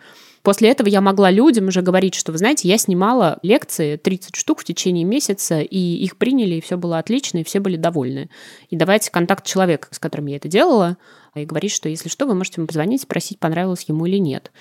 После 0.48 0.70
этого 0.70 0.88
я 0.88 1.02
могла 1.02 1.30
людям 1.30 1.68
уже 1.68 1.82
говорить, 1.82 2.16
что, 2.16 2.32
вы 2.32 2.38
знаете, 2.38 2.70
я 2.70 2.78
снимала 2.78 3.38
лекции 3.42 3.98
30 3.98 4.36
штук 4.36 4.62
в 4.62 4.63
течение 4.63 5.04
месяца, 5.04 5.60
и 5.60 5.78
их 5.78 6.16
приняли, 6.16 6.56
и 6.56 6.62
все 6.62 6.78
было 6.78 7.00
отлично, 7.00 7.40
и 7.40 7.44
все 7.44 7.60
были 7.60 7.76
довольны. 7.76 8.30
И 8.70 8.78
давайте 8.78 9.12
контакт 9.12 9.46
человека, 9.46 9.90
с 9.92 10.00
которым 10.00 10.28
я 10.28 10.38
это 10.38 10.48
делала, 10.48 10.96
и 11.36 11.44
говорить, 11.44 11.74
что 11.74 11.90
если 11.90 12.08
что, 12.08 12.26
вы 12.26 12.34
можете 12.34 12.62
ему 12.62 12.68
позвонить, 12.68 13.02
спросить, 13.02 13.40
понравилось 13.40 13.84
ему 13.90 14.06
или 14.06 14.18
нет. 14.18 14.54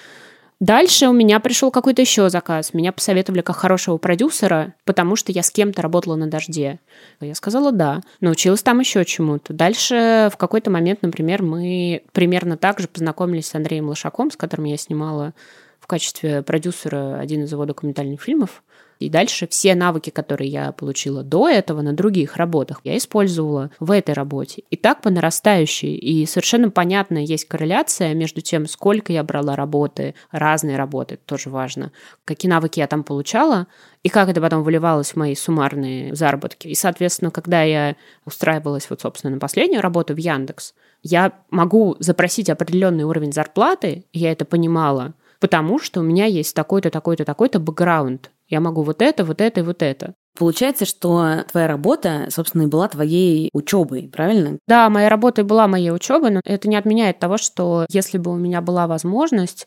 Дальше 0.59 1.07
у 1.09 1.13
меня 1.13 1.39
пришел 1.39 1.71
какой-то 1.71 2.01
еще 2.01 2.31
заказ. 2.31 2.73
Меня 2.73 2.91
посоветовали 2.91 3.43
как 3.43 3.57
хорошего 3.57 3.99
продюсера, 3.99 4.73
потому 4.85 5.15
что 5.15 5.31
я 5.31 5.43
с 5.43 5.51
кем-то 5.51 5.83
работала 5.83 6.17
на 6.17 6.29
дожде. 6.29 6.81
Я 7.21 7.35
сказала 7.35 7.73
да. 7.73 8.01
Научилась 8.21 8.63
там 8.63 8.81
еще 8.81 9.05
чему-то. 9.05 9.53
Дальше 9.53 10.31
в 10.33 10.39
какой-то 10.39 10.71
момент, 10.71 11.03
например, 11.03 11.43
мы 11.43 12.03
примерно 12.13 12.57
так 12.57 12.81
же 12.81 12.89
познакомились 12.89 13.49
с 13.49 13.55
Андреем 13.55 13.89
Лошаком, 13.89 14.31
с 14.31 14.37
которым 14.37 14.65
я 14.65 14.79
снимала 14.79 15.35
в 15.79 15.87
качестве 15.87 16.43
продюсера 16.43 17.21
один 17.21 17.45
из 17.45 17.53
его 17.53 17.67
документальных 17.67 18.23
фильмов. 18.23 18.63
И 18.99 19.11
дальше 19.11 19.47
все 19.47 19.75
навыки, 19.75 20.11
которые 20.11 20.51
я 20.51 20.73
получила 20.73 21.23
до 21.23 21.49
этого 21.49 21.83
на 21.83 21.93
других 21.93 22.37
работах, 22.37 22.81
я 22.85 22.97
использовала 22.97 23.71
в 23.79 23.91
этой 23.91 24.15
работе. 24.15 24.63
И 24.71 24.77
так 24.77 25.03
по 25.03 25.11
нарастающей. 25.11 25.95
И 25.95 26.25
совершенно 26.27 26.71
понятно, 26.71 27.19
есть 27.19 27.47
корреляция 27.47 28.15
между 28.15 28.41
тем, 28.41 28.67
сколько 28.67 29.13
я 29.13 29.23
брала 29.23 29.57
работы, 29.57 30.15
разные 30.31 30.77
работы, 30.77 31.19
тоже 31.25 31.51
важно, 31.51 31.93
какие 32.25 32.51
навыки 32.51 32.81
я 32.81 32.87
там 32.87 33.05
получала, 33.05 33.67
и 34.03 34.09
как 34.09 34.29
это 34.29 34.41
потом 34.41 34.63
выливалось 34.63 35.13
в 35.13 35.17
мои 35.17 35.35
суммарные 35.35 36.15
заработки. 36.15 36.69
И, 36.69 36.75
соответственно, 36.75 37.31
когда 37.31 37.63
я 37.63 37.97
устраивалась 38.25 38.89
вот, 38.89 39.01
собственно, 39.01 39.35
на 39.35 39.41
последнюю 39.41 39.83
работу 39.83 40.15
в 40.15 40.19
Яндекс, 40.19 40.75
я 41.03 41.33
могу 41.51 41.97
запросить 41.99 42.51
определенный 42.51 43.05
уровень 43.05 43.33
зарплаты, 43.33 44.05
я 44.13 44.33
это 44.33 44.45
понимала, 44.45 45.15
потому 45.41 45.79
что 45.79 46.01
у 46.01 46.03
меня 46.03 46.27
есть 46.27 46.55
такой-то, 46.55 46.91
такой-то, 46.91 47.25
такой-то 47.25 47.59
бэкграунд. 47.59 48.31
Я 48.49 48.61
могу 48.61 48.83
вот 48.83 49.03
это, 49.03 49.25
вот 49.25 49.41
это 49.41 49.61
и 49.61 49.63
вот 49.63 49.83
это. 49.83 50.15
Получается, 50.39 50.85
что 50.85 51.45
твоя 51.51 51.67
работа, 51.67 52.27
собственно, 52.31 52.63
и 52.63 52.67
была 52.67 52.89
твоей 52.89 53.49
учебой, 53.55 54.11
правильно? 54.13 54.59
Да, 54.69 54.91
моя 54.91 55.09
работа 55.09 55.41
и 55.41 55.45
была 55.45 55.67
моей 55.67 55.91
учебой, 55.91 56.31
но 56.31 56.41
это 56.45 56.69
не 56.69 56.77
отменяет 56.77 57.19
того, 57.19 57.39
что 57.39 57.87
если 57.89 58.19
бы 58.19 58.33
у 58.33 58.37
меня 58.37 58.61
была 58.61 58.87
возможность, 58.87 59.67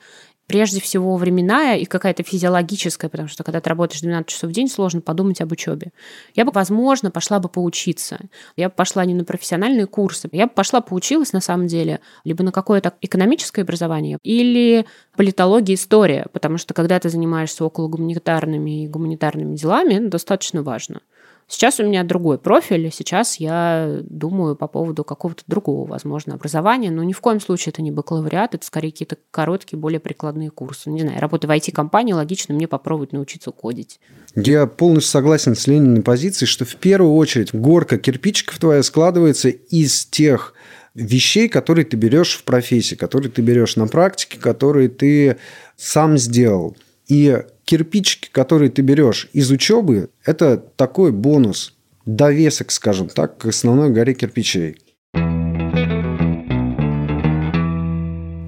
прежде 0.50 0.82
всего 0.82 1.16
временная 1.16 1.78
и 1.78 1.86
какая-то 1.86 2.24
физиологическая, 2.24 3.08
потому 3.08 3.30
что 3.30 3.44
когда 3.44 3.62
ты 3.62 3.70
работаешь 3.70 4.02
12 4.02 4.28
часов 4.28 4.50
в 4.50 4.54
день, 4.54 4.68
сложно 4.68 5.00
подумать 5.00 5.40
об 5.42 5.52
учебе. 5.52 5.92
Я 6.34 6.44
бы, 6.44 6.52
возможно, 6.52 7.12
пошла 7.12 7.40
бы 7.40 7.50
поучиться. 7.50 8.18
Я 8.58 8.70
бы 8.70 8.76
пошла 8.76 9.06
не 9.06 9.14
на 9.14 9.24
профессиональные 9.24 9.86
курсы. 9.86 10.28
Я 10.32 10.48
бы 10.48 10.54
пошла 10.54 10.82
поучилась, 10.82 11.34
на 11.34 11.40
самом 11.40 11.68
деле, 11.68 12.00
либо 12.24 12.44
на 12.44 12.52
какое-то 12.52 12.94
экономическое 13.00 13.62
образование, 13.62 14.18
или 14.24 14.88
политология, 15.16 15.76
история, 15.76 16.26
потому 16.34 16.58
что 16.58 16.74
когда 16.74 17.00
ты 17.00 17.10
занимаешься 17.10 17.64
около 17.64 17.88
гуманитарными 17.88 18.86
и 18.86 18.88
гуманитарными 18.88 19.56
делами, 19.56 20.00
достаточно 20.00 20.64
важно. 20.64 21.02
Сейчас 21.50 21.80
у 21.80 21.84
меня 21.84 22.04
другой 22.04 22.38
профиль, 22.38 22.92
сейчас 22.94 23.40
я 23.40 24.02
думаю 24.04 24.56
по 24.56 24.68
поводу 24.68 25.04
какого-то 25.04 25.42
другого, 25.48 25.90
возможно, 25.90 26.36
образования, 26.36 26.92
но 26.92 27.04
ни 27.04 27.12
в 27.12 27.22
коем 27.22 27.42
случае 27.42 27.72
это 27.72 27.82
не 27.82 27.92
бакалавриат, 27.92 28.54
это 28.54 28.64
скорее 28.64 28.92
какие-то 28.92 29.18
короткие, 29.32 29.80
более 29.80 30.00
прикладные 30.00 30.52
курсы. 30.52 30.92
Не 30.92 31.02
знаю, 31.02 31.20
работа 31.20 31.48
в 31.48 31.52
IT-компании, 31.52 32.14
логично 32.14 32.54
мне 32.54 32.68
попробовать 32.68 33.14
научиться 33.14 33.50
кодить. 33.50 34.00
Я 34.36 34.68
полностью 34.68 35.12
согласен 35.12 35.56
с 35.56 35.66
Лениной 35.66 36.04
позицией, 36.04 36.48
что 36.48 36.66
в 36.66 36.76
первую 36.76 37.16
очередь 37.16 37.52
горка 37.52 37.98
кирпичиков 37.98 38.60
твоя 38.60 38.84
складывается 38.84 39.50
из 39.50 40.06
тех 40.06 40.54
вещей, 40.94 41.50
которые 41.50 41.86
ты 41.86 41.98
берешь 41.98 42.38
в 42.38 42.44
профессии, 42.44 42.94
которые 42.94 43.32
ты 43.32 43.42
берешь 43.42 43.76
на 43.76 43.88
практике, 43.88 44.38
которые 44.40 44.88
ты 44.88 45.38
сам 45.78 46.20
сделал. 46.20 46.78
И 47.08 47.44
кирпичики, 47.70 48.30
которые 48.32 48.72
ты 48.72 48.82
берешь 48.82 49.30
из 49.32 49.52
учебы, 49.52 50.10
это 50.26 50.58
такой 50.58 51.12
бонус, 51.12 51.76
довесок, 52.04 52.72
скажем 52.72 53.10
так, 53.10 53.38
к 53.38 53.46
основной 53.46 53.92
горе 53.92 54.16
кирпичей. 54.16 54.78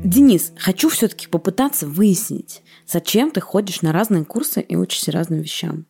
Денис, 0.03 0.51
хочу 0.57 0.89
все-таки 0.89 1.27
попытаться 1.27 1.85
выяснить, 1.85 2.63
зачем 2.87 3.29
ты 3.29 3.41
ходишь 3.41 3.83
на 3.83 3.93
разные 3.93 4.25
курсы 4.25 4.59
и 4.59 4.75
учишься 4.75 5.11
разным 5.11 5.41
вещам. 5.41 5.85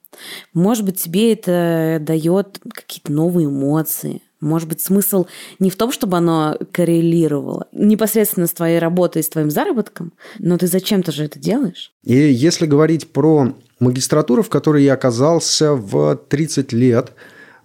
Может 0.53 0.83
быть, 0.83 1.01
тебе 1.01 1.31
это 1.31 1.99
дает 2.01 2.59
какие-то 2.73 3.13
новые 3.13 3.47
эмоции, 3.47 4.21
может 4.41 4.67
быть, 4.67 4.81
смысл 4.81 5.27
не 5.59 5.69
в 5.69 5.75
том, 5.75 5.91
чтобы 5.91 6.17
оно 6.17 6.57
коррелировало 6.71 7.67
непосредственно 7.71 8.47
с 8.47 8.51
твоей 8.51 8.79
работой, 8.79 9.23
с 9.23 9.29
твоим 9.29 9.49
заработком, 9.49 10.11
но 10.39 10.57
ты 10.57 10.67
зачем-то 10.67 11.11
же 11.11 11.25
это 11.25 11.39
делаешь. 11.39 11.93
И 12.03 12.15
если 12.15 12.65
говорить 12.65 13.11
про 13.11 13.53
магистратуру, 13.79 14.43
в 14.43 14.49
которой 14.49 14.83
я 14.83 14.93
оказался 14.93 15.73
в 15.73 16.15
30 16.15 16.73
лет, 16.73 17.13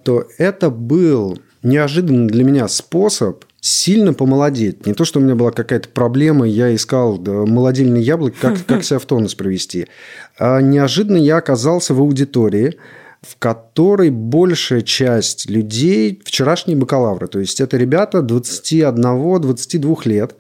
то 0.04 0.26
это 0.38 0.70
был 0.70 1.38
неожиданный 1.62 2.28
для 2.28 2.44
меня 2.44 2.68
способ 2.68 3.44
сильно 3.60 4.14
помолодеть. 4.14 4.86
Не 4.86 4.94
то, 4.94 5.04
что 5.04 5.18
у 5.18 5.22
меня 5.22 5.34
была 5.34 5.50
какая-то 5.50 5.88
проблема, 5.88 6.46
я 6.46 6.72
искал 6.74 7.18
да, 7.18 7.32
молодильный 7.32 8.00
яблок, 8.00 8.34
как, 8.40 8.64
как 8.66 8.84
себя 8.84 9.00
в 9.00 9.06
тонус 9.06 9.34
привести. 9.34 9.88
А 10.38 10.60
неожиданно 10.60 11.16
я 11.16 11.38
оказался 11.38 11.92
в 11.92 12.00
аудитории, 12.00 12.76
в 13.26 13.36
которой 13.38 14.10
большая 14.10 14.82
часть 14.82 15.50
людей 15.50 16.20
вчерашние 16.24 16.76
бакалавры. 16.76 17.26
То 17.26 17.40
есть 17.40 17.60
это 17.60 17.76
ребята 17.76 18.18
21-22 18.18 19.98
лет. 20.04 20.36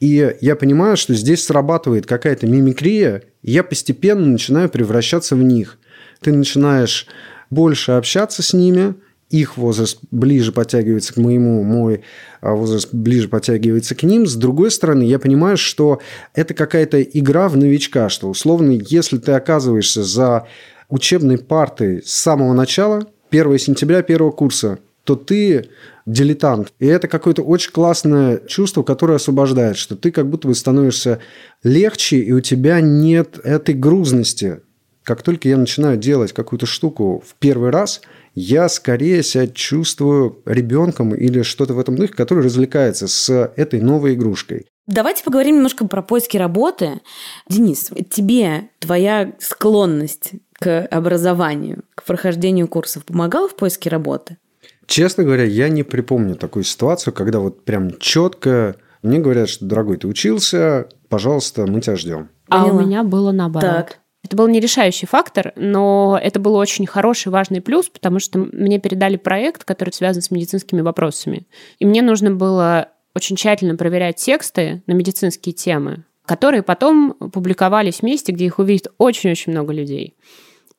И 0.00 0.34
я 0.40 0.56
понимаю, 0.56 0.96
что 0.96 1.14
здесь 1.14 1.44
срабатывает 1.44 2.06
какая-то 2.06 2.46
мимикрия, 2.46 3.22
и 3.42 3.52
я 3.52 3.62
постепенно 3.62 4.26
начинаю 4.26 4.68
превращаться 4.68 5.36
в 5.36 5.42
них. 5.42 5.78
Ты 6.20 6.32
начинаешь 6.32 7.06
больше 7.50 7.92
общаться 7.92 8.42
с 8.42 8.52
ними, 8.52 8.94
их 9.30 9.56
возраст 9.56 9.98
ближе 10.10 10.52
подтягивается 10.52 11.12
к 11.12 11.16
моему, 11.16 11.62
мой 11.64 12.02
а, 12.40 12.52
возраст 12.52 12.92
ближе 12.92 13.28
подтягивается 13.28 13.94
к 13.94 14.04
ним. 14.04 14.26
С 14.26 14.36
другой 14.36 14.70
стороны, 14.70 15.02
я 15.02 15.18
понимаю, 15.18 15.56
что 15.56 16.00
это 16.34 16.54
какая-то 16.54 17.02
игра 17.02 17.48
в 17.48 17.56
новичка, 17.56 18.08
что 18.08 18.28
условно, 18.28 18.78
если 18.88 19.18
ты 19.18 19.32
оказываешься 19.32 20.04
за 20.04 20.46
учебной 20.88 21.38
партой 21.38 22.02
с 22.02 22.12
самого 22.12 22.52
начала, 22.52 23.06
1 23.30 23.58
сентября 23.58 24.02
первого 24.02 24.30
курса, 24.30 24.78
то 25.04 25.14
ты 25.14 25.68
дилетант. 26.04 26.72
И 26.78 26.86
это 26.86 27.08
какое-то 27.08 27.42
очень 27.42 27.72
классное 27.72 28.38
чувство, 28.46 28.82
которое 28.82 29.14
освобождает, 29.14 29.76
что 29.76 29.96
ты 29.96 30.10
как 30.10 30.28
будто 30.28 30.48
бы 30.48 30.54
становишься 30.54 31.20
легче, 31.62 32.18
и 32.18 32.32
у 32.32 32.40
тебя 32.40 32.80
нет 32.80 33.38
этой 33.42 33.74
грузности. 33.74 34.60
Как 35.02 35.22
только 35.22 35.48
я 35.48 35.56
начинаю 35.56 35.96
делать 35.96 36.32
какую-то 36.32 36.66
штуку 36.66 37.22
в 37.24 37.34
первый 37.36 37.70
раз, 37.70 38.00
я 38.34 38.68
скорее 38.68 39.22
себя 39.22 39.46
чувствую 39.46 40.42
ребенком 40.44 41.14
или 41.14 41.42
что-то 41.42 41.74
в 41.74 41.78
этом 41.78 41.96
духе, 41.96 42.12
который 42.12 42.44
развлекается 42.44 43.06
с 43.06 43.52
этой 43.56 43.80
новой 43.80 44.14
игрушкой. 44.14 44.66
Давайте 44.86 45.24
поговорим 45.24 45.56
немножко 45.56 45.86
про 45.86 46.02
поиски 46.02 46.36
работы. 46.36 47.00
Денис, 47.48 47.90
тебе 48.10 48.70
твоя 48.78 49.32
склонность 49.40 50.32
к 50.58 50.86
образованию, 50.86 51.84
к 51.94 52.04
прохождению 52.04 52.68
курсов 52.68 53.04
помогала 53.04 53.48
в 53.48 53.56
поиске 53.56 53.90
работы? 53.90 54.38
Честно 54.86 55.24
говоря, 55.24 55.44
я 55.44 55.68
не 55.68 55.82
припомню 55.82 56.36
такую 56.36 56.64
ситуацию, 56.64 57.12
когда 57.12 57.40
вот 57.40 57.64
прям 57.64 57.98
четко 57.98 58.76
мне 59.02 59.18
говорят, 59.18 59.48
что, 59.48 59.64
дорогой, 59.64 59.98
ты 59.98 60.08
учился, 60.08 60.88
пожалуйста, 61.08 61.66
мы 61.66 61.80
тебя 61.80 61.96
ждем. 61.96 62.28
А 62.48 62.62
Поняла. 62.62 62.78
у 62.78 62.84
меня 62.84 63.02
было 63.04 63.32
наоборот. 63.32 63.70
Так. 63.70 63.98
Это 64.24 64.36
был 64.36 64.48
не 64.48 64.58
решающий 64.58 65.06
фактор, 65.06 65.52
но 65.54 66.18
это 66.20 66.40
был 66.40 66.56
очень 66.56 66.84
хороший, 66.86 67.28
важный 67.28 67.60
плюс, 67.60 67.88
потому 67.88 68.18
что 68.18 68.40
мне 68.40 68.80
передали 68.80 69.16
проект, 69.16 69.62
который 69.62 69.90
связан 69.90 70.22
с 70.22 70.32
медицинскими 70.32 70.80
вопросами. 70.80 71.46
И 71.78 71.86
мне 71.86 72.02
нужно 72.02 72.32
было 72.32 72.88
очень 73.14 73.36
тщательно 73.36 73.76
проверять 73.76 74.16
тексты 74.16 74.82
на 74.88 74.94
медицинские 74.94 75.52
темы, 75.52 76.04
которые 76.24 76.64
потом 76.64 77.14
публиковались 77.14 78.00
в 78.00 78.02
месте, 78.02 78.32
где 78.32 78.46
их 78.46 78.58
увидит 78.58 78.88
очень-очень 78.98 79.52
много 79.52 79.72
людей. 79.72 80.16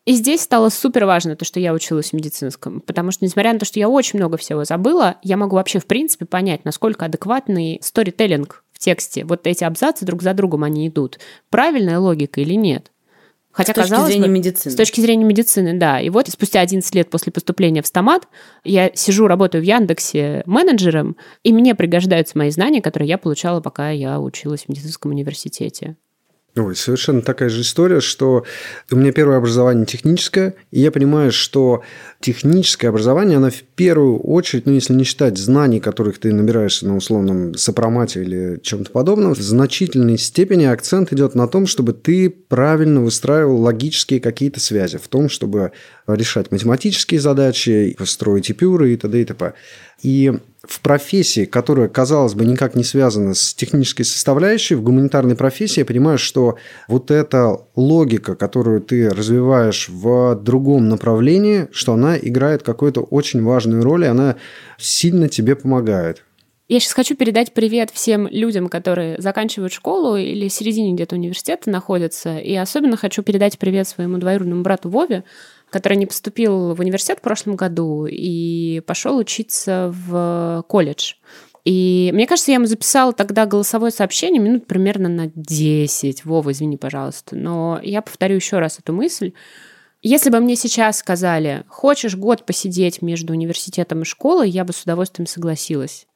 И 0.07 0.13
здесь 0.13 0.39
стало 0.39 0.69
супер 0.69 1.03
важно 1.03 1.35
то, 1.35 1.43
что 1.43 1.59
я 1.59 1.73
училась 1.73 2.11
в 2.11 2.13
медицинском, 2.13 2.79
потому 2.79 3.11
что, 3.11 3.25
несмотря 3.25 3.51
на 3.51 3.59
то, 3.59 3.65
что 3.65 3.77
я 3.77 3.89
очень 3.89 4.17
много 4.17 4.37
всего 4.37 4.63
забыла, 4.63 5.17
я 5.21 5.35
могу 5.35 5.57
вообще, 5.57 5.79
в 5.79 5.85
принципе, 5.85 6.25
понять, 6.25 6.63
насколько 6.63 7.03
адекватный 7.03 7.77
сторителлинг 7.83 8.63
в 8.71 8.79
тексте, 8.79 9.25
вот 9.25 9.45
эти 9.45 9.65
абзацы 9.65 10.05
друг 10.05 10.21
за 10.23 10.33
другом 10.33 10.63
они 10.63 10.87
идут, 10.87 11.19
правильная 11.49 11.99
логика 11.99 12.39
или 12.39 12.53
нет. 12.53 12.93
Хотя, 13.51 13.73
с 13.73 13.75
точки 13.75 13.89
казалось 13.89 14.11
зрения 14.13 14.27
бы, 14.27 14.31
медицины. 14.31 14.71
С 14.71 14.75
точки 14.77 15.01
зрения 15.01 15.25
медицины, 15.25 15.77
да. 15.77 15.99
И 15.99 16.09
вот 16.09 16.29
спустя 16.29 16.61
11 16.61 16.95
лет 16.95 17.09
после 17.09 17.33
поступления 17.33 17.81
в 17.81 17.87
стомат 17.87 18.29
я 18.63 18.89
сижу, 18.93 19.27
работаю 19.27 19.61
в 19.61 19.65
Яндексе 19.65 20.41
менеджером, 20.45 21.17
и 21.43 21.51
мне 21.51 21.75
пригождаются 21.75 22.37
мои 22.37 22.49
знания, 22.49 22.81
которые 22.81 23.09
я 23.09 23.17
получала, 23.17 23.59
пока 23.59 23.89
я 23.89 24.21
училась 24.21 24.67
в 24.67 24.69
медицинском 24.69 25.11
университете. 25.11 25.97
Ой, 26.57 26.75
совершенно 26.75 27.21
такая 27.21 27.49
же 27.49 27.61
история, 27.61 28.01
что 28.01 28.43
у 28.91 28.95
меня 28.95 29.11
первое 29.11 29.37
образование 29.37 29.85
техническое, 29.85 30.55
и 30.71 30.79
я 30.79 30.91
понимаю, 30.91 31.31
что 31.31 31.83
техническое 32.19 32.87
образование, 32.87 33.37
оно 33.37 33.51
в 33.51 33.61
первую 33.75 34.19
очередь, 34.19 34.65
ну, 34.65 34.73
если 34.73 34.93
не 34.93 35.03
считать 35.03 35.37
знаний, 35.37 35.79
которых 35.79 36.17
ты 36.17 36.33
набираешься 36.33 36.87
на 36.87 36.95
условном 36.95 37.53
сопромате 37.53 38.23
или 38.23 38.59
чем-то 38.63 38.89
подобном, 38.91 39.35
в 39.35 39.39
значительной 39.39 40.17
степени 40.17 40.65
акцент 40.65 41.13
идет 41.13 41.35
на 41.35 41.47
том, 41.47 41.67
чтобы 41.67 41.93
ты 41.93 42.29
правильно 42.29 43.01
выстраивал 43.01 43.61
логические 43.61 44.19
какие-то 44.19 44.59
связи, 44.59 44.97
в 44.97 45.07
том, 45.07 45.29
чтобы 45.29 45.73
решать 46.07 46.51
математические 46.51 47.19
задачи, 47.19 47.95
строить 48.03 48.49
эпюры 48.49 48.93
и 48.93 48.97
т.д. 48.97 49.21
и 49.21 49.25
т.п. 49.25 49.53
И 50.01 50.33
в 50.67 50.81
профессии, 50.81 51.45
которая, 51.45 51.87
казалось 51.87 52.33
бы, 52.33 52.45
никак 52.45 52.75
не 52.75 52.83
связана 52.83 53.33
с 53.33 53.53
технической 53.53 54.05
составляющей, 54.05 54.75
в 54.75 54.83
гуманитарной 54.83 55.35
профессии 55.35 55.79
я 55.79 55.85
понимаю, 55.85 56.17
что 56.17 56.57
вот 56.87 57.11
эта 57.11 57.61
логика, 57.75 58.35
которую 58.35 58.81
ты 58.81 59.09
развиваешь 59.09 59.89
в 59.89 60.35
другом 60.35 60.89
направлении, 60.89 61.67
что 61.71 61.93
она 61.93 62.17
играет 62.17 62.63
какую-то 62.63 63.01
очень 63.01 63.43
важную 63.43 63.83
роль, 63.83 64.05
и 64.05 64.07
она 64.07 64.35
сильно 64.77 65.29
тебе 65.29 65.55
помогает. 65.55 66.23
Я 66.69 66.81
сейчас 66.81 66.91
хочу 66.91 67.15
передать 67.15 67.53
привет 67.53 67.91
всем 67.91 68.27
людям, 68.27 68.67
которые 68.67 69.21
заканчивают 69.21 69.71
школу 69.71 70.17
или 70.17 70.49
в 70.49 70.53
середине 70.53 70.93
где-то 70.95 71.15
университета 71.15 71.69
находятся. 71.69 72.39
И 72.39 72.53
особенно 72.55 72.97
хочу 72.97 73.23
передать 73.23 73.57
привет 73.57 73.87
своему 73.87 74.17
двоюродному 74.17 74.63
брату 74.63 74.89
Вове, 74.89 75.23
который 75.69 75.97
не 75.97 76.05
поступил 76.05 76.73
в 76.73 76.79
университет 76.79 77.19
в 77.19 77.21
прошлом 77.21 77.55
году 77.55 78.05
и 78.05 78.81
пошел 78.85 79.17
учиться 79.17 79.93
в 79.93 80.63
колледж. 80.67 81.13
И 81.65 82.11
мне 82.13 82.25
кажется, 82.27 82.51
я 82.51 82.55
ему 82.55 82.65
записала 82.65 83.11
тогда 83.11 83.45
голосовое 83.45 83.91
сообщение 83.91 84.41
минут 84.41 84.67
примерно 84.67 85.09
на 85.09 85.27
10. 85.35 86.23
Вова, 86.23 86.51
извини, 86.51 86.77
пожалуйста. 86.77 87.35
Но 87.35 87.81
я 87.83 88.01
повторю 88.01 88.35
еще 88.35 88.59
раз 88.59 88.79
эту 88.79 88.93
мысль. 88.93 89.33
Если 90.01 90.29
бы 90.29 90.39
мне 90.39 90.55
сейчас 90.55 90.99
сказали, 90.99 91.65
хочешь 91.67 92.15
год 92.15 92.45
посидеть 92.45 93.01
между 93.01 93.33
университетом 93.33 94.03
и 94.03 94.05
школой, 94.05 94.49
я 94.49 94.63
бы 94.63 94.71
с 94.71 94.83
удовольствием 94.83 95.27
согласилась. 95.27 96.07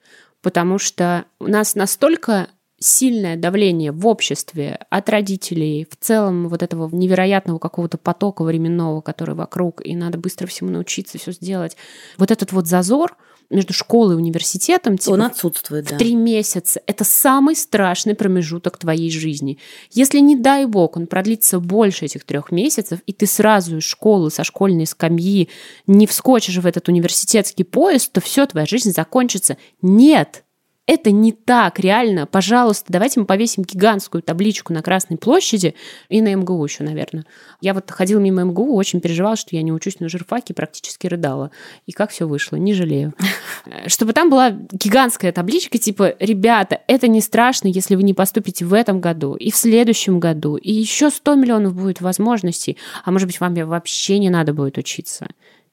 Потому 0.41 0.79
что 0.79 1.25
у 1.39 1.47
нас 1.47 1.75
настолько 1.75 2.47
сильное 2.81 3.37
давление 3.37 3.91
в 3.91 4.07
обществе 4.07 4.79
от 4.89 5.09
родителей, 5.09 5.87
в 5.89 5.95
целом 6.03 6.49
вот 6.49 6.63
этого 6.63 6.89
невероятного 6.93 7.59
какого-то 7.59 7.97
потока 7.97 8.43
временного, 8.43 9.01
который 9.01 9.35
вокруг, 9.35 9.85
и 9.85 9.95
надо 9.95 10.17
быстро 10.17 10.47
всему 10.47 10.71
научиться, 10.71 11.19
все 11.19 11.31
сделать. 11.31 11.77
Вот 12.17 12.31
этот 12.31 12.51
вот 12.51 12.67
зазор 12.67 13.15
между 13.51 13.73
школой 13.73 14.15
и 14.15 14.17
университетом 14.17 14.97
типа, 14.97 15.13
он 15.13 15.21
отсутствует, 15.23 15.85
в 15.85 15.89
да. 15.91 15.97
три 15.97 16.15
месяца. 16.15 16.81
Это 16.87 17.03
самый 17.03 17.55
страшный 17.55 18.15
промежуток 18.15 18.77
твоей 18.77 19.11
жизни. 19.11 19.59
Если, 19.91 20.19
не 20.19 20.35
дай 20.35 20.65
бог, 20.65 20.97
он 20.97 21.05
продлится 21.05 21.59
больше 21.59 22.05
этих 22.05 22.23
трех 22.23 22.51
месяцев, 22.51 22.99
и 23.05 23.13
ты 23.13 23.27
сразу 23.27 23.77
из 23.77 23.83
школы, 23.83 24.31
со 24.31 24.43
школьной 24.43 24.87
скамьи 24.87 25.49
не 25.85 26.07
вскочишь 26.07 26.57
в 26.57 26.65
этот 26.65 26.87
университетский 26.87 27.63
поезд, 27.63 28.11
то 28.11 28.21
все, 28.21 28.45
твоя 28.45 28.65
жизнь 28.65 28.91
закончится. 28.91 29.57
Нет, 29.81 30.45
это 30.87 31.11
не 31.11 31.31
так, 31.31 31.79
реально. 31.79 32.25
Пожалуйста, 32.25 32.91
давайте 32.91 33.19
мы 33.19 33.25
повесим 33.25 33.63
гигантскую 33.63 34.21
табличку 34.21 34.73
на 34.73 34.81
Красной 34.81 35.17
площади 35.17 35.75
и 36.09 36.21
на 36.21 36.33
МГУ 36.35 36.63
еще, 36.65 36.83
наверное. 36.83 37.25
Я 37.61 37.73
вот 37.73 37.89
ходила 37.91 38.19
мимо 38.19 38.43
МГУ, 38.43 38.75
очень 38.75 38.99
переживала, 38.99 39.35
что 39.35 39.55
я 39.55 39.61
не 39.61 39.71
учусь 39.71 39.99
на 39.99 40.09
журфаке, 40.09 40.53
практически 40.53 41.07
рыдала. 41.07 41.51
И 41.85 41.91
как 41.91 42.09
все 42.09 42.27
вышло, 42.27 42.57
не 42.57 42.73
жалею. 42.73 43.13
Чтобы 43.87 44.13
там 44.13 44.29
была 44.29 44.51
гигантская 44.51 45.31
табличка, 45.31 45.77
типа, 45.77 46.15
ребята, 46.19 46.81
это 46.87 47.07
не 47.07 47.21
страшно, 47.21 47.67
если 47.67 47.95
вы 47.95 48.03
не 48.03 48.13
поступите 48.13 48.65
в 48.65 48.73
этом 48.73 48.99
году 48.99 49.35
и 49.35 49.51
в 49.51 49.55
следующем 49.55 50.19
году, 50.19 50.57
и 50.57 50.73
еще 50.73 51.09
100 51.09 51.35
миллионов 51.35 51.75
будет 51.75 52.01
возможностей, 52.01 52.77
а 53.05 53.11
может 53.11 53.27
быть, 53.27 53.39
вам 53.39 53.53
вообще 53.53 54.19
не 54.19 54.29
надо 54.29 54.53
будет 54.53 54.77
учиться. 54.77 55.27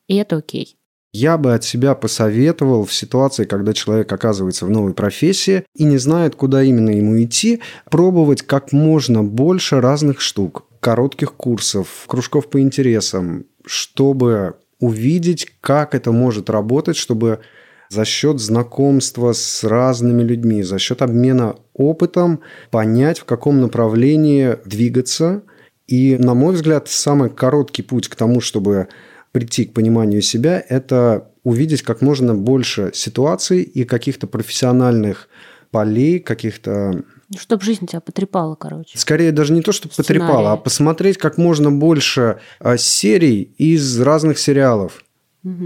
И 0.07 0.17
это 0.17 0.37
окей. 0.37 0.78
Я 1.13 1.39
бы 1.39 1.55
от 1.55 1.65
себя 1.65 1.95
посоветовал 1.95 2.85
в 2.85 2.93
ситуации, 2.93 3.45
когда 3.45 3.73
человек 3.73 4.13
оказывается 4.13 4.67
в 4.67 4.71
новой 4.71 4.93
профессии 4.93 5.65
и 5.75 5.85
не 5.85 5.97
знает, 5.97 6.35
куда 6.35 6.63
именно 6.63 6.91
ему 6.91 7.23
идти, 7.23 7.61
пробовать 7.91 8.43
как 8.43 8.73
можно 8.73 9.25
больше 9.25 9.81
разных 9.81 10.21
штук, 10.21 10.67
коротких 10.81 11.33
курсов, 11.33 12.05
кружков 12.07 12.51
по 12.51 12.61
интересам, 12.61 13.47
чтобы 13.65 14.57
увидеть, 14.81 15.49
как 15.61 15.95
это 15.95 16.13
может 16.13 16.51
работать, 16.51 16.97
чтобы 16.97 17.41
за 17.89 18.05
счет 18.05 18.39
знакомства 18.39 19.33
с 19.33 19.65
разными 19.65 20.23
людьми, 20.23 20.63
за 20.63 20.79
счет 20.79 21.01
обмена 21.01 21.57
опытом 21.73 22.41
понять, 22.71 23.19
в 23.19 23.25
каком 23.25 23.61
направлении 23.61 24.59
двигаться. 24.67 25.43
И, 25.87 26.19
на 26.19 26.35
мой 26.35 26.55
взгляд, 26.55 26.89
самый 26.89 27.31
короткий 27.31 27.81
путь 27.81 28.09
к 28.09 28.15
тому, 28.15 28.43
чтобы 28.43 28.89
прийти 29.39 29.67
к 29.67 29.73
пониманию 29.73 30.21
себя, 30.21 30.65
это 30.69 31.31
увидеть 31.45 31.83
как 31.83 32.03
можно 32.03 32.35
больше 32.35 32.91
ситуаций 32.93 33.63
и 33.63 33.85
каких-то 33.85 34.27
профессиональных 34.27 35.29
полей, 35.71 36.19
каких-то... 36.19 37.05
Чтобы 37.39 37.63
жизнь 37.63 37.87
тебя 37.87 38.01
потрепала, 38.01 38.57
короче. 38.57 38.99
Скорее 38.99 39.31
даже 39.31 39.53
не 39.53 39.63
то, 39.63 39.71
чтобы 39.71 39.93
Сценарий. 39.93 40.21
потрепала, 40.21 40.53
а 40.53 40.57
посмотреть 40.57 41.19
как 41.19 41.39
можно 41.39 41.71
больше 41.71 42.41
а, 42.59 42.77
серий 42.77 43.55
из 43.59 44.01
разных 44.01 44.39
сериалов. 44.39 45.05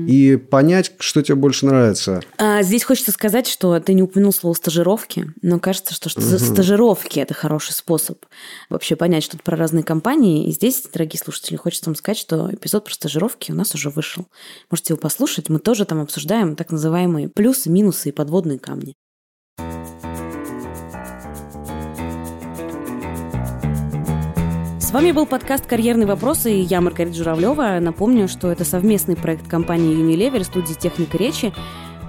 И 0.07 0.37
понять, 0.37 0.93
что 0.99 1.23
тебе 1.23 1.35
больше 1.35 1.67
нравится. 1.67 2.23
А, 2.39 2.63
здесь 2.63 2.85
хочется 2.85 3.13
сказать, 3.13 3.47
что 3.47 3.79
ты 3.81 3.95
не 3.95 4.03
упомянул 4.03 4.33
слово 4.33 4.55
стажировки, 4.55 5.33
но 5.43 5.59
кажется, 5.59 5.95
что, 5.95 6.09
что 6.09 6.21
угу. 6.21 6.39
стажировки 6.39 7.19
это 7.19 7.35
хороший 7.35 7.73
способ 7.73 8.25
вообще 8.69 8.97
понять 8.97 9.25
что-то 9.25 9.43
про 9.43 9.57
разные 9.57 9.85
компании. 9.85 10.49
И 10.49 10.53
здесь, 10.53 10.83
дорогие 10.93 11.19
слушатели, 11.19 11.57
хочется 11.57 11.87
вам 11.87 11.97
сказать, 11.97 12.19
что 12.19 12.51
эпизод 12.53 12.85
про 12.85 12.95
стажировки 12.95 13.53
у 13.53 13.55
нас 13.55 13.75
уже 13.75 13.91
вышел. 13.91 14.27
Можете 14.71 14.95
его 14.95 15.01
послушать. 15.01 15.49
Мы 15.49 15.59
тоже 15.59 15.85
там 15.85 16.01
обсуждаем 16.01 16.57
так 16.57 16.71
называемые 16.71 17.29
плюсы, 17.29 17.71
минусы 17.71 18.11
и 18.11 18.13
подводные 18.13 18.59
камни. 18.59 18.95
С 24.93 24.95
вами 24.95 25.11
был 25.13 25.25
подкаст 25.25 25.65
«Карьерные 25.65 26.07
вопросы» 26.07 26.53
и 26.53 26.61
я, 26.61 26.83
Маргарита 26.83 27.17
Журавлева. 27.17 27.79
Напомню, 27.81 28.29
что 28.29 28.53
это 28.53 28.67
совместный 28.67 29.17
проект 29.17 29.49
компании 29.49 29.97
Unilever, 29.97 30.45
студии 30.45 30.75
«Техника 30.75 31.17
речи». 31.17 31.55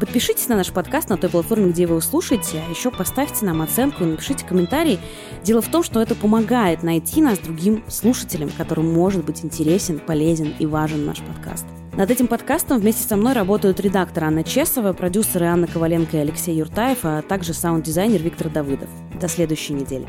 Подпишитесь 0.02 0.50
на 0.50 0.58
наш 0.58 0.74
подкаст 0.74 1.08
на 1.08 1.16
той 1.16 1.30
платформе, 1.30 1.72
где 1.72 1.86
вы 1.86 1.94
его 1.94 2.02
слушаете, 2.02 2.62
а 2.68 2.70
еще 2.70 2.92
поставьте 2.92 3.46
нам 3.46 3.62
оценку 3.62 4.04
и 4.04 4.08
напишите 4.08 4.46
комментарий. 4.46 5.00
Дело 5.46 5.62
в 5.62 5.70
том, 5.70 5.82
что 5.82 6.02
это 6.02 6.14
помогает 6.14 6.84
найти 6.84 7.22
нас 7.22 7.40
другим 7.40 7.86
слушателям, 7.88 8.50
которым 8.58 8.94
может 8.94 9.24
быть 9.24 9.46
интересен, 9.46 10.00
полезен 10.00 10.54
и 10.60 10.66
важен 10.66 11.06
наш 11.06 11.22
подкаст. 11.22 11.66
Над 11.94 12.12
этим 12.12 12.28
подкастом 12.28 12.82
вместе 12.82 13.08
со 13.08 13.16
мной 13.16 13.32
работают 13.32 13.80
редактор 13.80 14.26
Анна 14.26 14.44
Чесова, 14.44 14.92
продюсеры 14.92 15.46
Анна 15.46 15.68
Коваленко 15.68 16.18
и 16.18 16.20
Алексей 16.20 16.58
Юртаев, 16.58 17.00
а 17.04 17.22
также 17.22 17.54
саунд-дизайнер 17.54 18.22
Виктор 18.22 18.50
Давыдов. 18.50 18.90
До 19.22 19.30
следующей 19.30 19.72
недели. 19.72 20.06